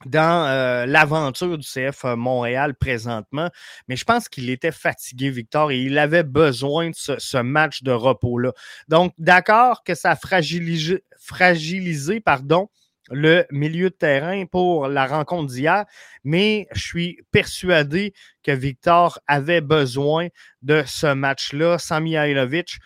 dans 0.06 0.48
euh, 0.48 0.86
l'aventure 0.86 1.58
du 1.58 1.68
CF 1.68 2.06
euh, 2.06 2.16
Montréal 2.16 2.76
présentement. 2.76 3.50
Mais 3.88 3.96
je 3.96 4.06
pense 4.06 4.30
qu'il 4.30 4.50
était 4.50 4.72
fatigué, 4.72 5.30
Victor, 5.30 5.72
et 5.72 5.80
il 5.80 5.98
avait 5.98 6.24
besoin 6.24 6.90
de 6.90 6.96
ce, 6.96 7.38
match 7.38 7.84
de 7.84 7.92
repos-là. 7.92 8.54
Donc, 8.88 9.14
d'accord 9.18 9.84
que 9.84 9.96
ça 9.96 10.12
a 10.12 10.16
fragilisé, 10.16 11.04
fragilisé 11.18 12.22
pardon, 12.22 12.70
le 13.12 13.46
milieu 13.52 13.90
de 13.90 13.96
terrain 13.96 14.46
pour 14.46 14.88
la 14.88 15.08
rencontre 15.08 15.52
d'hier, 15.52 15.86
mais 16.24 16.68
je 16.74 16.82
suis 16.82 17.20
persuadé 17.32 18.14
que 18.44 18.52
Victor 18.52 19.20
avait 19.28 19.62
besoin 19.62 20.28
de 20.62 20.84
ce 20.86 21.14
match-là 21.14 21.78
sans 21.80 22.02
Mihailovic. 22.02 22.78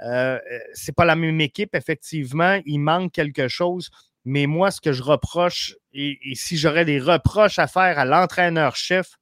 Euh, 0.00 0.38
c'est 0.74 0.94
pas 0.94 1.04
la 1.04 1.16
même 1.16 1.40
équipe, 1.40 1.74
effectivement. 1.74 2.60
Il 2.64 2.78
manque 2.78 3.12
quelque 3.12 3.48
chose. 3.48 3.90
Mais 4.24 4.46
moi, 4.46 4.70
ce 4.70 4.80
que 4.80 4.92
je 4.92 5.02
reproche, 5.02 5.74
et, 5.94 6.18
si 6.34 6.56
j'aurais 6.56 6.84
des 6.84 6.98
reproches 6.98 7.58
à 7.58 7.66
faire 7.66 7.98
à 7.98 8.04
l'entraîneur-chef, 8.04 9.16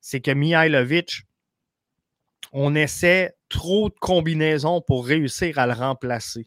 c'est 0.00 0.20
que 0.20 0.30
Mihailovic, 0.30 1.22
on 2.52 2.74
essaie 2.74 3.34
trop 3.48 3.88
de 3.88 3.94
combinaisons 4.00 4.80
pour 4.80 5.06
réussir 5.06 5.58
à 5.58 5.66
le 5.66 5.72
remplacer. 5.72 6.46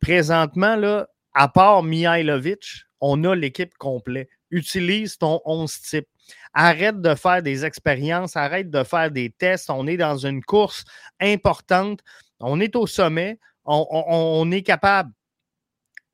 Présentement, 0.00 0.76
là, 0.76 1.08
à 1.34 1.48
part 1.48 1.82
Mihailovic, 1.82 2.84
on 3.00 3.24
a 3.24 3.34
l'équipe 3.34 3.74
complète. 3.78 4.28
Utilise 4.50 5.18
ton 5.18 5.40
11 5.44 5.80
type. 5.82 6.06
Arrête 6.52 7.00
de 7.00 7.14
faire 7.14 7.42
des 7.42 7.64
expériences, 7.64 8.36
arrête 8.36 8.70
de 8.70 8.84
faire 8.84 9.10
des 9.10 9.30
tests. 9.30 9.70
On 9.70 9.86
est 9.86 9.96
dans 9.96 10.18
une 10.18 10.42
course 10.42 10.84
importante. 11.20 12.00
On 12.40 12.60
est 12.60 12.76
au 12.76 12.86
sommet. 12.86 13.38
on 13.64 14.50
est 14.50 14.62
capable 14.62 15.12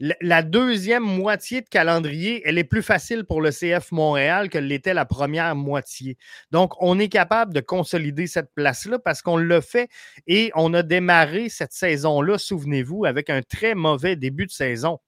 la 0.01 0.43
deuxième 0.43 1.05
moitié 1.05 1.61
de 1.61 1.69
calendrier, 1.69 2.43
elle 2.45 2.59
est 2.59 2.65
plus 2.65 2.83
facile 2.83 3.25
pour 3.25 3.41
le 3.41 3.51
CF 3.51 3.93
Montréal 3.93 4.51
que 4.51 4.59
l'était 4.59 4.93
la 4.93 5.05
première 5.05 5.55
moitié. 5.55 6.19
Donc, 6.51 6.75
on 6.81 6.99
est 6.99 7.09
capable 7.09 7.55
de 7.55 7.61
consolider 7.61 8.27
cette 8.27 8.53
place-là 8.55 8.99
parce 8.99 9.23
qu'on 9.23 9.37
l'a 9.37 9.61
fait 9.61 9.89
et 10.27 10.51
on 10.57 10.75
a 10.75 10.83
démarré 10.83 11.49
cette 11.49 11.73
saison-là, 11.73 12.39
souvenez-vous, 12.39 13.05
avec 13.05 13.31
un 13.31 13.43
très 13.43 13.75
mauvais 13.75 14.17
début 14.17 14.47
de 14.47 14.51
saison. 14.51 14.99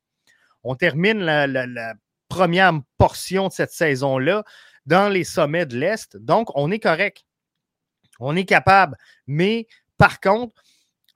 On 0.62 0.76
termine 0.76 1.18
la, 1.18 1.46
la 1.46 1.94
première 2.28 2.72
portion 2.96 3.48
de 3.48 3.52
cette 3.52 3.72
saison-là 3.72 4.44
dans 4.86 5.08
les 5.08 5.24
sommets 5.24 5.66
de 5.66 5.76
l'Est. 5.76 6.16
Donc, 6.16 6.48
on 6.54 6.70
est 6.70 6.78
correct. 6.78 7.24
On 8.20 8.36
est 8.36 8.44
capable. 8.44 8.96
Mais 9.26 9.66
par 9.98 10.20
contre, 10.20 10.62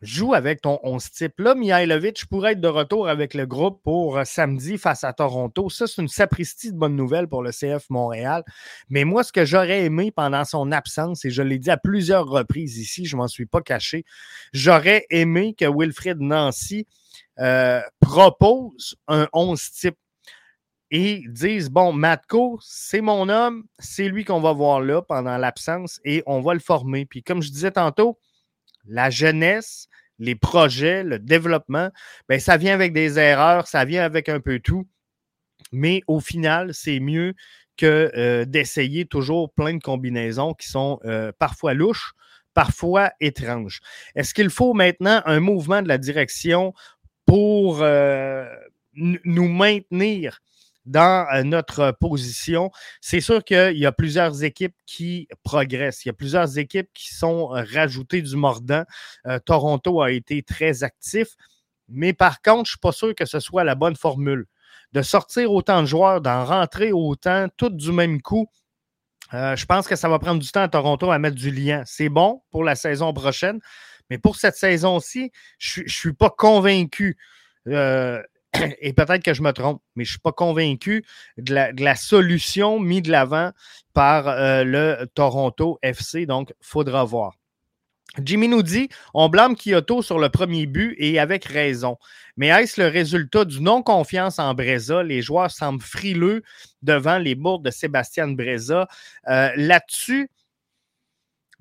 joue 0.03 0.35
avec 0.35 0.63
ton 0.63 0.79
11 0.83 1.11
type. 1.11 1.39
Là, 1.39 1.55
Mihailovic 1.55 2.27
pourrait 2.27 2.53
être 2.53 2.61
de 2.61 2.69
retour 2.69 3.09
avec 3.09 3.35
le 3.35 3.47
groupe 3.47 3.83
pour 3.83 4.19
euh, 4.19 4.25
samedi 4.25 4.79
face 4.79 5.05
à 5.05 5.13
Toronto. 5.13 5.69
Ça, 5.69 5.87
c'est 5.87 6.01
une 6.01 6.09
sapristi 6.09 6.73
de 6.73 6.79
bonne 6.79 6.97
nouvelle 6.97 7.29
pour 7.29 7.43
le 7.43 7.51
CF 7.51 7.91
Montréal. 7.91 8.43
Mais 8.89 9.05
moi, 9.05 9.23
ce 9.25 9.33
que 9.33 9.45
j'aurais 9.45 9.85
aimé 9.85 10.11
pendant 10.11 10.45
son 10.45 10.73
absence, 10.73 11.25
et 11.25 11.31
je 11.31 11.43
l'ai 11.43 11.59
dit 11.59 11.71
à 11.71 11.77
plusieurs 11.77 12.27
reprises 12.27 12.79
ici, 12.79 13.05
je 13.05 13.17
ne 13.17 13.21
m'en 13.21 13.29
suis 13.29 13.47
pas 13.47 13.61
caché, 13.61 14.05
j'aurais 14.53 15.07
aimé 15.11 15.55
que 15.55 15.67
Wilfred 15.67 16.21
Nancy 16.21 16.87
euh, 17.39 17.81
propose 18.01 18.97
un 19.09 19.29
11 19.33 19.71
type 19.71 19.97
et 20.91 21.23
disent 21.29 21.71
bon, 21.71 21.93
Matko, 21.93 22.59
c'est 22.63 23.01
mon 23.01 23.29
homme, 23.29 23.65
c'est 23.79 24.09
lui 24.09 24.25
qu'on 24.25 24.41
va 24.41 24.53
voir 24.53 24.81
là 24.81 25.03
pendant 25.03 25.37
l'absence 25.37 26.01
et 26.05 26.23
on 26.27 26.41
va 26.41 26.55
le 26.55 26.61
former. 26.61 27.07
Puis 27.07 27.23
comme 27.23 27.43
je 27.43 27.51
disais 27.51 27.71
tantôt, 27.71 28.19
la 28.87 29.11
jeunesse, 29.11 29.89
les 30.19 30.35
projets, 30.35 31.03
le 31.03 31.19
développement, 31.19 31.91
bien, 32.29 32.39
ça 32.39 32.57
vient 32.57 32.75
avec 32.75 32.93
des 32.93 33.19
erreurs, 33.19 33.67
ça 33.67 33.85
vient 33.85 34.05
avec 34.05 34.29
un 34.29 34.41
peu 34.41 34.61
tout. 34.61 34.87
Mais 35.73 36.03
au 36.07 36.21
final, 36.21 36.75
c'est 36.75 37.01
mieux 37.01 37.35
que 37.77 38.11
euh, 38.15 38.45
d'essayer 38.45 39.07
toujours 39.07 39.53
plein 39.53 39.75
de 39.75 39.83
combinaisons 39.83 40.55
qui 40.55 40.69
sont 40.69 41.01
euh, 41.05 41.33
parfois 41.39 41.75
louches, 41.75 42.13
parfois 42.53 43.13
étranges. 43.21 43.81
Est-ce 44.15 44.35
qu'il 44.35 44.51
faut 44.51 44.75
maintenant 44.75 45.23
un 45.25 45.41
mouvement 45.41 45.81
de 45.81 45.89
la 45.89 45.99
direction 45.99 46.75
pour 47.25 47.81
euh, 47.81 48.47
nous 48.95 49.49
maintenir 49.49 50.41
dans 50.91 51.27
euh, 51.33 51.45
notre 51.45 51.93
position. 51.93 52.71
C'est 53.01 53.21
sûr 53.21 53.45
qu'il 53.45 53.79
y 53.79 53.87
a 53.87 53.93
plusieurs 53.93 54.43
équipes 54.43 54.75
qui 54.87 55.29
progressent. 55.45 56.05
Il 56.05 56.09
y 56.09 56.11
a 56.11 56.15
plusieurs 56.15 56.59
équipes 56.59 56.89
qui 56.93 57.15
sont 57.15 57.55
euh, 57.55 57.65
rajoutées 57.73 58.23
du 58.23 58.37
mordant. 58.37 58.85
Euh, 59.27 59.39
Toronto 59.39 60.03
a 60.03 60.11
été 60.11 60.43
très 60.43 60.83
actif. 60.83 61.29
Mais 61.89 62.13
par 62.13 62.43
contre, 62.43 62.67
je 62.67 62.73
ne 62.73 62.75
suis 62.75 62.79
pas 62.79 62.93
sûr 62.93 63.15
que 63.15 63.25
ce 63.25 63.41
soit 63.41 63.65
la 63.65 63.75
bonne 63.75 63.97
formule. 63.97 64.47
De 64.93 65.03
sortir 65.03 65.53
autant 65.53 65.83
de 65.83 65.87
joueurs, 65.87 66.21
d'en 66.21 66.45
rentrer 66.45 66.93
autant, 66.93 67.47
tout 67.57 67.71
du 67.71 67.93
même 67.93 68.21
coup, 68.21 68.49
je 69.33 69.65
pense 69.65 69.87
que 69.87 69.95
ça 69.95 70.09
va 70.09 70.19
prendre 70.19 70.41
du 70.41 70.51
temps 70.51 70.63
à 70.63 70.69
Toronto 70.69 71.13
à 71.13 71.21
mettre 71.21 71.37
du 71.37 71.53
lien. 71.53 71.85
C'est 71.87 72.09
bon 72.09 72.43
pour 72.51 72.65
la 72.65 72.75
saison 72.75 73.13
prochaine, 73.13 73.61
mais 74.09 74.19
pour 74.19 74.35
cette 74.35 74.57
saison-ci, 74.57 75.31
je 75.59 75.83
ne 75.83 75.89
suis 75.89 76.13
pas 76.13 76.31
convaincu. 76.31 77.17
et 78.81 78.93
peut-être 78.93 79.23
que 79.23 79.35
je 79.35 79.43
me 79.43 79.53
trompe, 79.53 79.83
mais 79.97 80.05
je 80.05 80.11
ne 80.11 80.13
suis 80.13 80.21
pas 80.21 80.33
convaincu 80.33 81.05
de 81.39 81.83
la, 81.83 81.97
solution 81.97 82.81
mise 82.81 83.03
de 83.03 83.11
l'avant 83.11 83.53
par 83.95 84.29
euh, 84.29 84.65
le 84.65 85.07
Toronto 85.15 85.79
FC. 85.83 86.27
Donc, 86.27 86.51
il 86.51 86.67
faudra 86.67 87.05
voir. 87.05 87.35
Jimmy 88.19 88.49
nous 88.49 88.63
dit 88.63 88.89
on 89.15 89.29
blâme 89.29 89.55
Kyoto 89.55 90.03
sur 90.03 90.19
le 90.19 90.29
premier 90.31 90.67
but 90.67 90.97
et 90.99 91.21
avec 91.21 91.45
raison. 91.45 91.97
Mais 92.37 92.49
est-ce 92.49 92.81
le 92.81 92.89
résultat 92.89 93.45
du 93.45 93.61
non-confiance 93.61 94.39
en 94.39 94.53
Breza 94.55 95.03
Les 95.03 95.23
joueurs 95.23 95.51
semblent 95.51 95.83
frileux 95.83 96.43
devant 96.83 97.19
les 97.19 97.37
bourdes 97.37 97.65
de 97.65 97.71
Sébastien 97.71 98.29
Breza. 98.29 98.89
Euh, 99.29 99.51
là-dessus, 99.55 100.29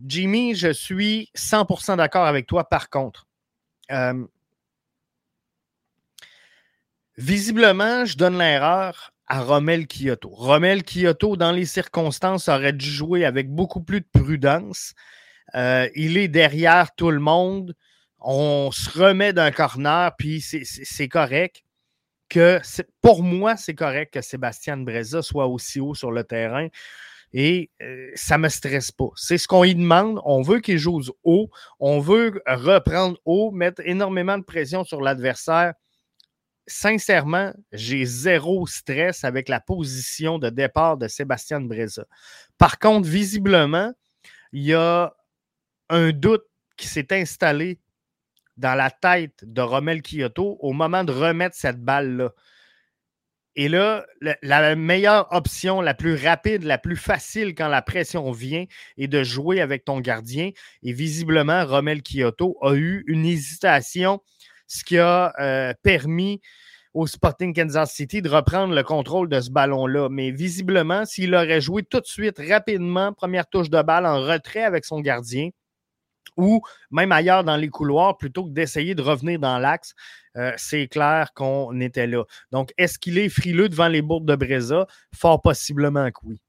Jimmy, 0.03 0.55
je 0.55 0.71
suis 0.71 1.29
100% 1.35 1.97
d'accord 1.97 2.25
avec 2.25 2.47
toi. 2.47 2.67
Par 2.67 2.89
contre, 2.89 3.27
euh, 3.91 4.25
Visiblement, 7.19 8.05
je 8.05 8.15
donne 8.15 8.37
l'erreur 8.37 9.11
à 9.27 9.41
Romel 9.41 9.87
Kyoto. 9.87 10.29
Romel 10.29 10.83
Kyoto, 10.83 11.35
dans 11.35 11.51
les 11.51 11.65
circonstances, 11.65 12.47
aurait 12.47 12.71
dû 12.71 12.89
jouer 12.89 13.25
avec 13.25 13.49
beaucoup 13.49 13.81
plus 13.81 13.99
de 13.99 14.07
prudence. 14.09 14.93
Euh, 15.53 15.89
il 15.95 16.17
est 16.17 16.29
derrière 16.29 16.95
tout 16.95 17.11
le 17.11 17.19
monde. 17.19 17.75
On 18.19 18.71
se 18.71 18.97
remet 18.97 19.33
d'un 19.33 19.51
corner, 19.51 20.15
puis 20.17 20.39
c'est 20.39 21.07
correct. 21.09 21.61
Que 22.29 22.61
pour 23.01 23.21
moi, 23.21 23.57
c'est 23.57 23.75
correct 23.75 24.13
que 24.13 24.21
Sébastien 24.21 24.77
Breza 24.77 25.21
soit 25.21 25.47
aussi 25.47 25.81
haut 25.81 25.95
sur 25.95 26.13
le 26.13 26.23
terrain. 26.23 26.69
Et 27.33 27.69
euh, 27.81 28.09
ça 28.15 28.37
ne 28.37 28.43
me 28.43 28.49
stresse 28.49 28.93
pas. 28.93 29.09
C'est 29.17 29.37
ce 29.37 29.45
qu'on 29.45 29.63
lui 29.63 29.75
demande. 29.75 30.21
On 30.23 30.41
veut 30.41 30.61
qu'il 30.61 30.77
joue 30.77 31.01
haut. 31.25 31.49
On 31.81 31.99
veut 31.99 32.41
reprendre 32.47 33.17
haut, 33.25 33.51
mettre 33.51 33.81
énormément 33.83 34.37
de 34.37 34.43
pression 34.45 34.85
sur 34.85 35.01
l'adversaire 35.01 35.73
sincèrement, 36.69 37.53
j'ai 37.71 38.05
zéro 38.05 38.65
stress 38.67 39.23
avec 39.23 39.49
la 39.49 39.59
position 39.59 40.39
de 40.39 40.49
départ 40.49 40.97
de 40.97 41.07
Sébastien 41.07 41.61
Breza. 41.61 42.05
Par 42.57 42.79
contre, 42.79 43.07
visiblement, 43.07 43.91
il 44.53 44.63
y 44.63 44.73
a 44.73 45.13
un 45.89 46.11
doute 46.11 46.45
qui 46.77 46.87
s'est 46.87 47.11
installé 47.11 47.79
dans 48.57 48.75
la 48.75 48.91
tête 48.91 49.43
de 49.43 49.61
Romel 49.61 50.01
Kyoto 50.01 50.57
au 50.59 50.73
moment 50.73 51.03
de 51.03 51.11
remettre 51.11 51.55
cette 51.55 51.81
balle-là. 51.81 52.31
Et 53.55 53.67
là, 53.67 54.05
la, 54.41 54.75
meilleure 54.75 55.27
option, 55.31 55.81
la 55.81 55.93
plus 55.93 56.15
rapide, 56.15 56.63
la 56.63 56.77
plus 56.77 56.95
facile 56.95 57.55
quand 57.55 57.67
la 57.67 57.81
pression 57.81 58.31
vient 58.31 58.65
est 58.97 59.07
de 59.07 59.23
jouer 59.23 59.59
avec 59.59 59.83
ton 59.83 59.99
gardien. 59.99 60.51
Et 60.83 60.93
visiblement, 60.93 61.65
Romel 61.65 62.01
Kyoto 62.01 62.57
a 62.61 62.75
eu 62.75 63.03
une 63.07 63.25
hésitation 63.25 64.21
ce 64.69 64.83
qui 64.85 64.97
a 64.97 65.33
euh, 65.41 65.73
permis 65.83 66.39
au 66.93 67.07
Sporting 67.07 67.53
Kansas 67.53 67.91
City 67.91 68.21
de 68.21 68.29
reprendre 68.29 68.73
le 68.73 68.83
contrôle 68.83 69.27
de 69.27 69.41
ce 69.41 69.51
ballon-là. 69.51 70.09
Mais 70.09 70.31
visiblement, 70.31 71.05
s'il 71.05 71.35
aurait 71.35 71.61
joué 71.61 71.83
tout 71.83 71.99
de 71.99 72.05
suite, 72.05 72.39
rapidement, 72.39 73.11
première 73.13 73.47
touche 73.47 73.69
de 73.69 73.81
balle 73.81 74.05
en 74.05 74.21
retrait 74.21 74.63
avec 74.63 74.85
son 74.85 75.01
gardien, 75.01 75.49
ou 76.37 76.61
même 76.91 77.11
ailleurs 77.11 77.43
dans 77.43 77.57
les 77.57 77.69
couloirs, 77.69 78.17
plutôt 78.17 78.45
que 78.45 78.51
d'essayer 78.51 78.95
de 78.95 79.01
revenir 79.01 79.39
dans 79.39 79.57
l'axe, 79.59 79.93
euh, 80.37 80.53
c'est 80.57 80.87
clair 80.87 81.33
qu'on 81.33 81.79
était 81.81 82.07
là. 82.07 82.23
Donc, 82.51 82.71
est-ce 82.77 82.97
qu'il 82.97 83.17
est 83.17 83.29
frileux 83.29 83.69
devant 83.69 83.87
les 83.87 84.01
bourdes 84.01 84.25
de 84.25 84.35
Breza? 84.35 84.87
Fort 85.13 85.41
possiblement 85.41 86.09
que 86.11 86.19
oui. 86.23 86.41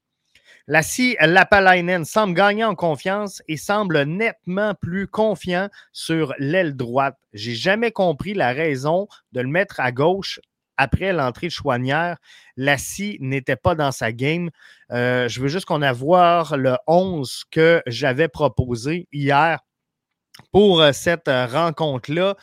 Lassi 0.66 1.16
Lapalainen 1.20 2.04
semble 2.04 2.34
gagner 2.34 2.64
en 2.64 2.74
confiance 2.74 3.42
et 3.48 3.56
semble 3.56 4.02
nettement 4.02 4.74
plus 4.74 5.06
confiant 5.06 5.68
sur 5.92 6.34
l'aile 6.38 6.76
droite. 6.76 7.16
J'ai 7.32 7.54
jamais 7.54 7.90
compris 7.92 8.34
la 8.34 8.52
raison 8.52 9.08
de 9.32 9.40
le 9.40 9.48
mettre 9.48 9.80
à 9.80 9.92
gauche 9.92 10.40
après 10.80 11.12
l'entrée 11.12 11.48
de 11.48 11.52
Chouanière. 11.52 12.16
Lassie 12.56 13.18
n'était 13.20 13.56
pas 13.56 13.74
dans 13.74 13.92
sa 13.92 14.12
game. 14.12 14.50
Euh, 14.92 15.28
je 15.28 15.40
veux 15.40 15.48
juste 15.48 15.66
qu'on 15.66 15.82
ait 15.82 15.92
voir 15.92 16.56
le 16.56 16.76
11 16.86 17.44
que 17.50 17.82
j'avais 17.86 18.28
proposé 18.28 19.06
hier 19.12 19.60
pour 20.52 20.80
euh, 20.80 20.92
cette 20.92 21.28
euh, 21.28 21.46
rencontre-là. 21.46 22.36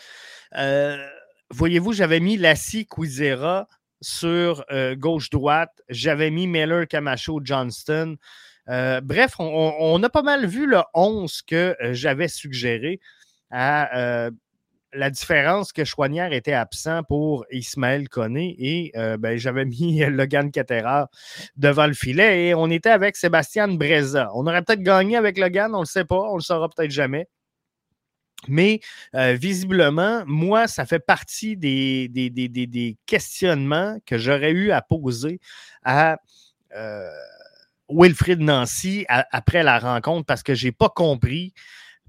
Voyez-vous, 1.49 1.93
j'avais 1.93 2.19
mis 2.19 2.35
Lassie 2.37 2.85
Quizera 2.85 3.67
sur 4.01 4.63
euh, 4.71 4.95
gauche-droite. 4.95 5.81
J'avais 5.89 6.29
mis 6.29 6.47
Miller, 6.47 6.87
Camacho, 6.87 7.39
Johnston. 7.43 8.17
Euh, 8.69 9.01
bref, 9.01 9.35
on, 9.39 10.01
a 10.03 10.09
pas 10.09 10.23
mal 10.23 10.45
vu 10.45 10.67
le 10.67 10.79
11 10.93 11.41
que 11.43 11.75
euh, 11.81 11.93
j'avais 11.93 12.27
suggéré 12.27 12.99
à 13.49 14.29
la 14.93 15.09
différence 15.09 15.71
que 15.71 15.85
Chouanière 15.85 16.33
était 16.33 16.53
absent 16.53 17.03
pour 17.03 17.45
Ismaël 17.51 18.09
Koné 18.09 18.55
et 18.57 18.91
ben, 19.19 19.37
j'avais 19.37 19.63
mis 19.63 19.99
Logan 20.09 20.51
Catera 20.51 21.09
devant 21.55 21.87
le 21.87 21.93
filet 21.93 22.47
et 22.47 22.55
on 22.55 22.69
était 22.69 22.89
avec 22.89 23.15
Sébastien 23.15 23.67
Breza. 23.69 24.29
On 24.33 24.47
aurait 24.47 24.63
peut-être 24.63 24.81
gagné 24.81 25.15
avec 25.15 25.37
Logan, 25.37 25.71
on 25.73 25.77
ne 25.77 25.83
le 25.83 25.87
sait 25.87 26.03
pas, 26.03 26.19
on 26.19 26.35
le 26.35 26.41
saura 26.41 26.67
peut-être 26.67 26.91
jamais. 26.91 27.27
Mais 28.49 28.79
euh, 29.15 29.33
visiblement, 29.33 30.23
moi, 30.25 30.67
ça 30.67 30.85
fait 30.85 30.99
partie 30.99 31.57
des, 31.57 32.07
des, 32.09 32.97
questionnements 33.05 33.97
que 34.05 34.17
j'aurais 34.17 34.51
eu 34.51 34.71
à 34.71 34.81
poser 34.81 35.39
à 35.83 36.17
euh, 36.75 37.09
Wilfrid 37.89 38.39
Nancy 38.39 39.05
après 39.07 39.63
la 39.63 39.79
rencontre 39.79 40.25
parce 40.25 40.43
que 40.43 40.55
je 40.55 40.67
n'ai 40.67 40.71
pas 40.71 40.89
compris 40.89 41.53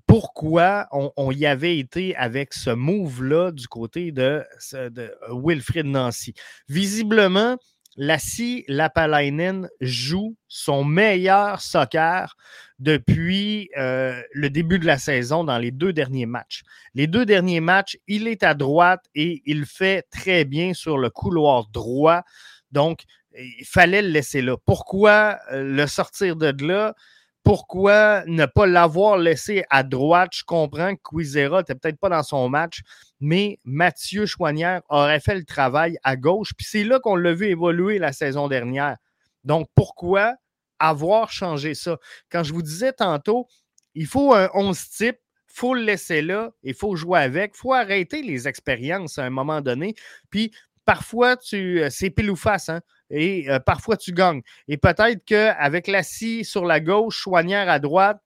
pourquoi 0.07 0.89
on, 0.91 1.31
y 1.31 1.45
avait 1.45 1.79
été 1.79 2.17
avec 2.17 2.55
ce 2.55 2.71
move-là 2.71 3.53
du 3.53 3.69
côté 3.69 4.11
de, 4.11 4.43
de 4.73 5.15
Wilfrid 5.31 5.85
Nancy. 5.85 6.33
Visiblement, 6.67 7.59
Lassie 8.01 8.65
Lapalainen 8.69 9.69
joue 9.81 10.37
son 10.47 10.85
meilleur 10.85 11.61
soccer 11.61 12.37
depuis 12.79 13.71
euh, 13.77 14.23
le 14.33 14.51
début 14.51 14.79
de 14.79 14.87
la 14.87 14.99
saison 14.99 15.43
dans 15.43 15.59
les 15.59 15.73
deux 15.73 15.93
derniers 15.93 16.25
matchs. 16.25 16.63
Les 16.95 17.09
deux 17.09 17.27
derniers 17.27 17.59
matchs, 17.59 17.99
il 18.07 18.29
est 18.29 18.45
à 18.45 18.55
droite 18.55 19.05
et 19.17 19.43
il 19.47 19.67
fait 19.67 20.07
très 20.11 20.45
bien 20.45 20.75
sur 20.75 20.97
le 20.97 21.11
couloir 21.11 21.67
droit. 21.71 22.23
Donc, 22.71 23.03
il 23.37 23.67
fallait 23.67 24.03
le 24.03 24.11
laisser 24.11 24.43
là. 24.43 24.57
Pourquoi 24.65 25.41
euh, 25.51 25.65
le 25.65 25.87
sortir 25.89 26.37
de 26.37 26.55
là? 26.65 26.95
Pourquoi 27.43 28.25
ne 28.27 28.45
pas 28.45 28.67
l'avoir 28.67 29.17
laissé 29.17 29.65
à 29.71 29.83
droite? 29.83 30.31
Je 30.35 30.45
comprends 30.45 30.95
que 30.95 31.01
Quizera 31.03 31.61
n'était 31.61 31.75
peut-être 31.75 31.99
pas 31.99 32.11
dans 32.11 32.23
son 32.23 32.49
match, 32.49 32.81
mais 33.21 33.59
Mathieu 33.65 34.27
Chouanière 34.27 34.83
aurait 34.89 35.21
fait 35.21 35.35
le 35.35 35.45
travail 35.45 35.99
à 36.03 36.17
gauche. 36.17 36.53
Puis 36.57 36.67
c'est 36.69 36.85
là 36.85 37.01
qu'on 37.01 37.17
l'a 37.17 37.33
vu 37.33 37.47
évoluer 37.47 37.99
la 37.99 38.13
saison 38.13 38.49
dernière. 38.49 38.97
Donc, 39.45 39.69
pourquoi 39.75 40.35
avoir 40.79 41.31
changé 41.31 41.75
ça? 41.75 41.97
Quand 42.31 42.43
je 42.43 42.53
vous 42.53 42.63
disais 42.63 42.93
tantôt, 42.93 43.47
il 43.95 44.07
faut 44.07 44.35
un 44.35 44.51
11 44.55 44.89
type, 44.91 45.19
faut 45.47 45.75
le 45.75 45.83
laisser 45.83 46.23
là, 46.23 46.51
il 46.63 46.75
faut 46.75 46.95
jouer 46.97 47.21
avec, 47.21 47.53
il 47.55 47.59
faut 47.59 47.73
arrêter 47.73 48.23
les 48.23 48.47
expériences 48.47 49.19
à 49.19 49.25
un 49.25 49.31
moment 49.31 49.61
donné. 49.61 49.95
Puis 50.31 50.53
parfois, 50.85 51.37
tu, 51.37 51.83
euh, 51.83 51.91
c'est 51.91 52.11
pile 52.11 52.31
ou 52.31 52.37
face, 52.37 52.69
hein, 52.69 52.81
et 53.11 53.51
euh, 53.51 53.59
parfois 53.61 53.97
tu 53.97 54.13
gagnes. 54.13 54.43
Et 54.69 54.77
peut-être 54.77 55.25
qu'avec 55.25 55.87
la 55.87 56.03
scie 56.03 56.45
sur 56.45 56.65
la 56.65 56.81
gauche, 56.81 57.17
Chouanière 57.23 57.69
à 57.69 57.79
droite, 57.79 58.21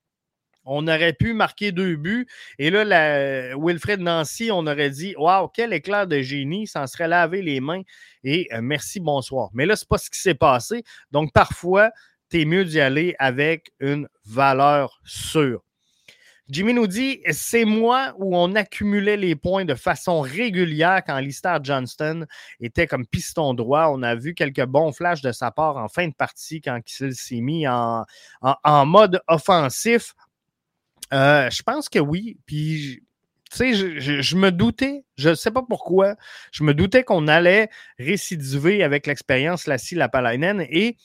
on 0.64 0.87
aurait 0.87 1.12
pu 1.12 1.35
marquer 1.35 1.73
deux 1.73 1.97
buts. 1.97 2.27
Et 2.59 2.71
là, 2.71 2.85
la, 2.85 3.57
Wilfred 3.57 4.01
Nancy, 4.01 4.51
on 4.53 4.66
aurait 4.66 4.90
dit 4.90 5.14
Waouh, 5.16 5.49
quel 5.49 5.73
éclair 5.73 6.07
de 6.07 6.21
génie, 6.21 6.66
s'en 6.66 6.87
serait 6.87 7.09
lavé 7.09 7.42
les 7.42 7.61
mains 7.61 7.83
et 8.25 8.49
euh, 8.53 8.61
merci, 8.62 9.01
bonsoir. 9.01 9.51
Mais 9.53 9.66
là, 9.66 9.77
ce 9.77 9.85
n'est 9.85 9.88
pas 9.88 9.99
ce 9.99 10.11
qui 10.11 10.21
s'est 10.21 10.35
passé. 10.35 10.85
Donc, 11.11 11.33
parfois, 11.33 11.90
tu 12.31 12.40
es 12.40 12.45
mieux 12.45 12.64
d'y 12.64 12.81
aller 12.81 13.14
avec 13.18 13.73
une 13.81 14.09
valeur 14.25 15.01
sûre. 15.05 15.62
Jimmy 16.48 16.74
nous 16.74 16.87
dit 16.87 17.20
c'est 17.31 17.64
moi 17.64 18.14
où 18.18 18.37
on 18.37 18.55
accumulait 18.55 19.16
les 19.16 19.37
points 19.37 19.64
de 19.64 19.74
façon 19.74 20.20
régulière 20.20 21.02
quand 21.07 21.18
Lister 21.18 21.57
Johnston 21.62 22.26
était 22.61 22.87
comme 22.87 23.07
piston 23.07 23.55
droit. 23.55 23.88
On 23.90 24.02
a 24.02 24.14
vu 24.14 24.35
quelques 24.35 24.64
bons 24.64 24.92
flashs 24.92 25.22
de 25.22 25.33
sa 25.33 25.50
part 25.50 25.76
en 25.76 25.88
fin 25.88 26.09
de 26.09 26.14
partie 26.14 26.61
quand 26.61 26.81
il 27.00 27.14
s'est 27.14 27.40
mis 27.40 27.66
en, 27.68 28.05
mode 28.87 29.20
offensif. 29.28 30.14
Euh, 31.12 31.48
je 31.50 31.62
pense 31.62 31.88
que 31.88 31.98
oui. 31.98 32.38
Puis, 32.46 33.02
tu 33.50 33.57
sais, 33.57 33.74
je, 34.00 34.37
me 34.37 34.50
doutais, 34.50 35.05
je 35.16 35.31
ne 35.31 35.35
sais 35.35 35.50
pas 35.50 35.62
pourquoi, 35.62 36.16
je 36.52 36.64
me 36.64 36.74
doutais 36.74 37.05
qu'on 37.05 37.28
allait 37.28 37.68
récidiver 37.98 38.83
avec 38.83 39.07
l'expérience 39.07 39.66
Lassie 39.66 39.94
Lapalainen 39.94 40.62
et 40.70 40.96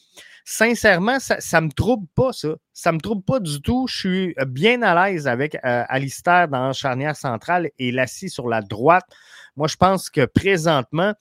sincèrement, 0.48 1.20
ça 1.20 1.62
ne 1.62 1.66
me 1.66 1.72
trouble 1.72 2.08
pas, 2.16 2.32
ça. 2.32 2.56
Ça 2.72 2.94
me 2.94 3.00
trouble 3.00 3.24
pas 3.24 3.42
du 3.42 3.62
tout. 3.62 3.86
Je 3.90 3.98
suis 3.98 4.36
bien 4.48 4.82
à 4.82 5.10
l'aise 5.10 5.28
avec 5.28 5.56
euh, 5.56 5.84
Alistair 5.90 6.48
dans 6.48 6.72
charnière 6.72 7.18
centrale 7.18 7.70
et 7.78 7.92
Lassie 7.92 8.30
sur 8.30 8.48
la 8.48 8.62
droite. 8.62 9.06
Moi, 9.58 9.68
je 9.68 9.76
pense 9.76 10.10
que 10.10 10.24
présentement, 10.26 11.14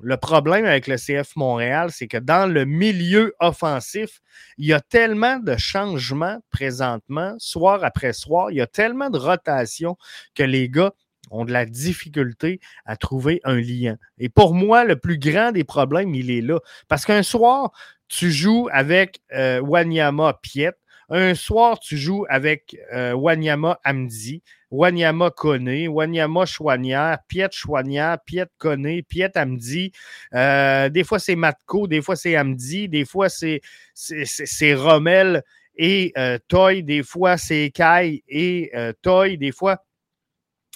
le 0.00 0.18
problème 0.18 0.66
avec 0.66 0.86
le 0.86 0.96
CF 0.96 1.34
Montréal, 1.34 1.90
c'est 1.90 2.08
que 2.08 2.18
dans 2.18 2.46
le 2.46 2.66
milieu 2.66 3.34
offensif, 3.40 4.20
il 4.58 4.66
y 4.66 4.74
a 4.74 4.80
tellement 4.80 5.38
de 5.38 5.56
changements 5.56 6.38
présentement, 6.50 7.36
soir 7.38 7.82
après 7.84 8.12
soir, 8.12 8.50
il 8.50 8.58
y 8.58 8.60
a 8.60 8.66
tellement 8.66 9.08
de 9.08 9.18
rotations 9.18 9.96
que 10.34 10.42
les 10.42 10.68
gars 10.68 10.92
ont 11.30 11.44
de 11.44 11.52
la 11.52 11.66
difficulté 11.66 12.60
à 12.84 12.96
trouver 12.96 13.40
un 13.44 13.56
lien. 13.56 13.96
Et 14.18 14.28
pour 14.28 14.54
moi, 14.54 14.84
le 14.84 14.96
plus 14.96 15.18
grand 15.18 15.52
des 15.52 15.64
problèmes, 15.64 16.14
il 16.14 16.30
est 16.30 16.40
là. 16.40 16.58
Parce 16.88 17.04
qu'un 17.04 17.22
soir, 17.22 17.72
tu 18.08 18.30
joues 18.30 18.68
avec 18.72 19.20
euh, 19.32 19.60
Wanyama 19.60 20.38
Piet. 20.42 20.72
Un 21.10 21.34
soir, 21.34 21.78
tu 21.78 21.96
joues 21.96 22.26
avec 22.28 22.76
euh, 22.92 23.12
Wanyama 23.14 23.78
Amdi. 23.84 24.42
Wanyama 24.70 25.30
Kone, 25.30 25.88
Wanyama 25.88 26.44
Chouanière, 26.44 27.18
Piet 27.26 27.48
Chouanière, 27.52 28.18
Piet 28.24 28.48
Kone, 28.58 29.02
Piet 29.02 29.36
Amdi. 29.36 29.92
Euh, 30.34 30.88
des 30.88 31.04
fois, 31.04 31.18
c'est 31.18 31.36
Matko, 31.36 31.86
des 31.86 32.02
fois, 32.02 32.16
c'est 32.16 32.36
Amdi, 32.36 32.88
des 32.88 33.04
fois, 33.04 33.28
c'est, 33.28 33.60
c'est, 33.94 34.74
Rommel 34.74 35.42
et 35.76 36.12
euh, 36.18 36.38
Toy, 36.48 36.82
des 36.82 37.02
fois, 37.02 37.38
c'est 37.38 37.70
Kai 37.70 38.22
et 38.28 38.70
euh, 38.74 38.92
Toy, 39.00 39.38
des 39.38 39.52
fois, 39.52 39.82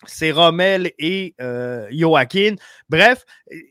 c'est 0.07 0.33
Rommel 0.33 0.93
et 0.99 1.35
Joaquin. 1.91 2.57
Bref, 2.89 3.25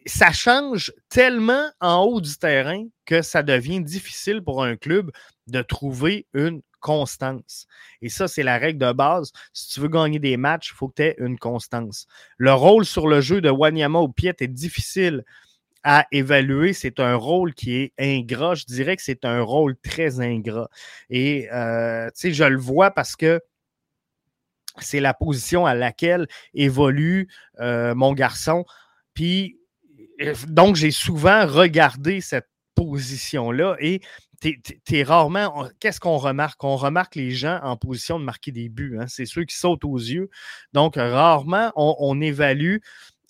ça 0.06 0.32
change 0.32 0.94
tellement 1.10 1.70
en 1.80 2.04
haut 2.04 2.22
du 2.22 2.36
terrain 2.38 2.86
que 3.06 3.22
ça 3.22 3.44
devient 3.44 3.82
difficile 3.82 4.41
pour 4.41 4.63
un 4.63 4.76
club 4.76 5.12
de 5.48 5.62
trouver 5.62 6.26
une 6.34 6.62
constance. 6.82 7.67
Et 8.02 8.10
ça, 8.10 8.28
c'est 8.28 8.44
la 8.44 8.58
règle 8.58 8.80
de 8.80 8.91
base. 8.91 9.32
Si 9.54 9.70
tu 9.70 9.80
veux 9.80 9.88
gagner 9.88 10.20
des 10.20 10.36
matchs, 10.36 10.72
il 10.72 10.76
faut 10.76 10.89
que 10.89 10.96
tu 10.96 11.04
aies 11.04 11.15
une 11.20 11.38
constance. 11.38 12.08
Le 12.38 12.54
rôle 12.54 12.86
sur 12.86 13.08
le 13.08 13.22
jeu 13.22 13.39
de 13.39 13.50
Wanyama 13.50 14.00
au 14.00 14.10
Piet 14.10 14.36
est 14.39 14.48
difficile 14.48 15.24
à 15.84 16.08
évaluer. 16.12 16.74
C'est 16.74 17.00
un 17.00 17.15
rôle 17.15 17.54
qui 17.54 17.76
est 17.76 17.94
ingrat. 17.98 18.56
Je 18.56 18.65
dirais 18.65 18.98
que 18.98 19.04
c'est 19.04 19.24
un 19.24 19.41
rôle 19.41 19.76
très 19.78 20.20
ingrat. 20.20 20.70
Et, 21.10 21.48
euh, 21.54 22.10
je 22.15 22.44
le 22.44 22.60
vois 22.60 22.91
parce 22.91 23.15
que 23.15 23.39
c'est 24.79 24.99
la 24.99 25.13
position 25.13 25.65
à 25.65 25.73
laquelle 25.75 26.27
évolue 26.53 27.27
euh, 27.60 27.93
mon 27.95 28.13
garçon. 28.13 28.65
Puis, 29.13 29.57
euh, 30.21 30.34
donc, 30.47 30.75
j'ai 30.75 30.91
souvent 30.91 31.45
regardé 31.45 32.21
cette 32.21 32.47
position-là 32.75 33.75
et 33.79 34.01
t'es 34.86 35.03
rarement. 35.03 35.67
Qu'est-ce 35.79 35.99
qu'on 35.99 36.17
remarque? 36.17 36.63
On 36.63 36.75
remarque 36.75 37.15
les 37.15 37.31
gens 37.31 37.60
en 37.62 37.77
position 37.77 38.19
de 38.19 38.23
marquer 38.23 38.51
des 38.51 38.69
buts. 38.69 38.97
Hein. 38.99 39.05
C'est 39.07 39.25
ceux 39.25 39.43
qui 39.43 39.55
sautent 39.55 39.86
aux 39.86 39.97
yeux. 39.97 40.29
Donc, 40.73 40.95
rarement, 40.95 41.71
on, 41.75 42.19
évalue. 42.21 42.77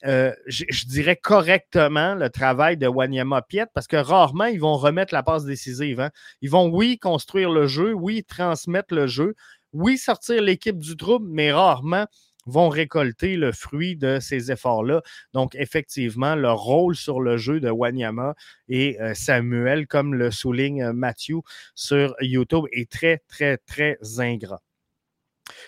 Euh, 0.06 0.34
je, 0.48 0.86
dirais 0.88 1.16
correctement 1.16 2.16
le 2.16 2.30
travail 2.30 2.76
de 2.76 2.88
Wanyama 2.88 3.44
Piet 3.44 3.68
parce 3.72 3.86
que 3.86 3.98
rarement 3.98 4.46
ils 4.46 4.60
vont 4.60 4.76
remettre 4.76 5.14
la 5.14 5.22
passe 5.22 5.46
décisive. 5.46 6.00
Hein. 6.00 6.10
Ils 6.42 6.50
vont, 6.50 6.70
oui, 6.70 6.98
construire 6.98 7.52
le 7.52 7.68
jeu, 7.68 7.94
oui, 7.94 8.24
transmettre 8.24 8.96
le 8.96 9.06
jeu, 9.06 9.36
oui, 9.74 9.98
sortir 9.98 10.42
l'équipe 10.42 10.78
du 10.78 10.96
trouble, 10.98 11.28
mais 11.30 11.52
rarement 11.52 12.08
vont 12.46 12.70
récolter 12.70 13.36
le 13.36 13.52
fruit 13.52 13.96
de 13.96 14.20
ces 14.20 14.52
efforts-là. 14.52 15.02
Donc, 15.34 15.56
effectivement, 15.56 16.36
le 16.36 16.52
rôle 16.52 16.96
sur 16.96 17.22
le 17.22 17.38
jeu 17.38 17.60
de 17.60 17.70
Wanyama 17.70 18.36
et 18.68 19.00
euh, 19.00 19.14
Samuel, 19.14 19.88
comme 19.88 20.16
le 20.16 20.32
souligne 20.32 20.84
euh, 20.84 20.94
Matthew 20.94 21.42
sur 21.76 22.16
YouTube, 22.20 22.66
est 22.72 22.90
très, 22.92 23.22
très, 23.28 23.58
très 23.58 23.98
ingrat. 24.18 24.62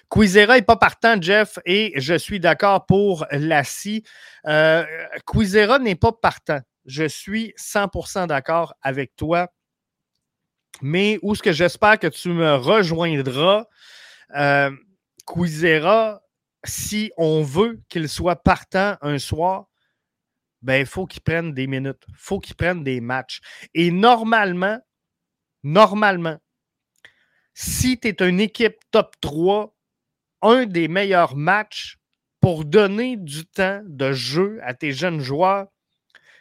Quizera 0.10 0.56
n'est 0.56 0.62
pas 0.62 0.78
partant, 0.78 1.22
Jeff, 1.22 1.60
et 1.66 1.94
je 1.98 2.18
suis 2.18 2.40
d'accord 2.40 2.86
pour 2.86 3.26
Lassie. 3.32 4.04
Euh, 4.48 4.86
Quizera 5.26 5.80
n'est 5.80 5.96
pas 5.96 6.12
partant. 6.12 6.62
Je 6.86 7.06
suis 7.06 7.54
100% 7.58 8.28
d'accord 8.28 8.74
avec 8.82 9.16
toi. 9.16 9.50
Mais 10.82 11.20
où 11.22 11.36
ce 11.36 11.44
que 11.44 11.52
j'espère 11.52 12.00
que 12.00 12.08
tu 12.08 12.30
me 12.30 12.56
rejoindras, 12.56 13.66
euh, 14.36 14.72
Quizera 15.26 16.22
si 16.66 17.12
on 17.18 17.44
veut 17.44 17.82
qu'il 17.90 18.08
soit 18.10 18.42
partant 18.42 18.98
un 19.02 19.20
soir, 19.20 19.68
ben, 20.62 20.80
il 20.80 20.86
faut 20.86 21.06
qu'il 21.06 21.22
prenne 21.22 21.54
des 21.54 21.68
minutes. 21.68 22.04
Il 22.08 22.16
faut 22.18 22.40
qu'il 22.40 22.56
prenne 22.56 22.84
des 22.84 23.02
matchs. 23.02 23.42
Et 23.74 23.92
normalement, 23.92 24.80
normalement, 25.64 26.38
si 27.54 28.00
tu 28.00 28.08
es 28.08 28.30
une 28.30 28.40
équipe 28.40 28.78
top 28.92 29.16
3, 29.20 29.76
un 30.42 30.66
des 30.66 30.88
meilleurs 30.88 31.36
matchs 31.36 31.98
pour 32.40 32.66
donner 32.66 33.18
du 33.18 33.46
temps 33.46 33.82
de 33.86 34.14
jeu 34.14 34.60
à 34.64 34.74
tes 34.74 34.92
jeunes 34.92 35.20
joueurs, 35.20 35.68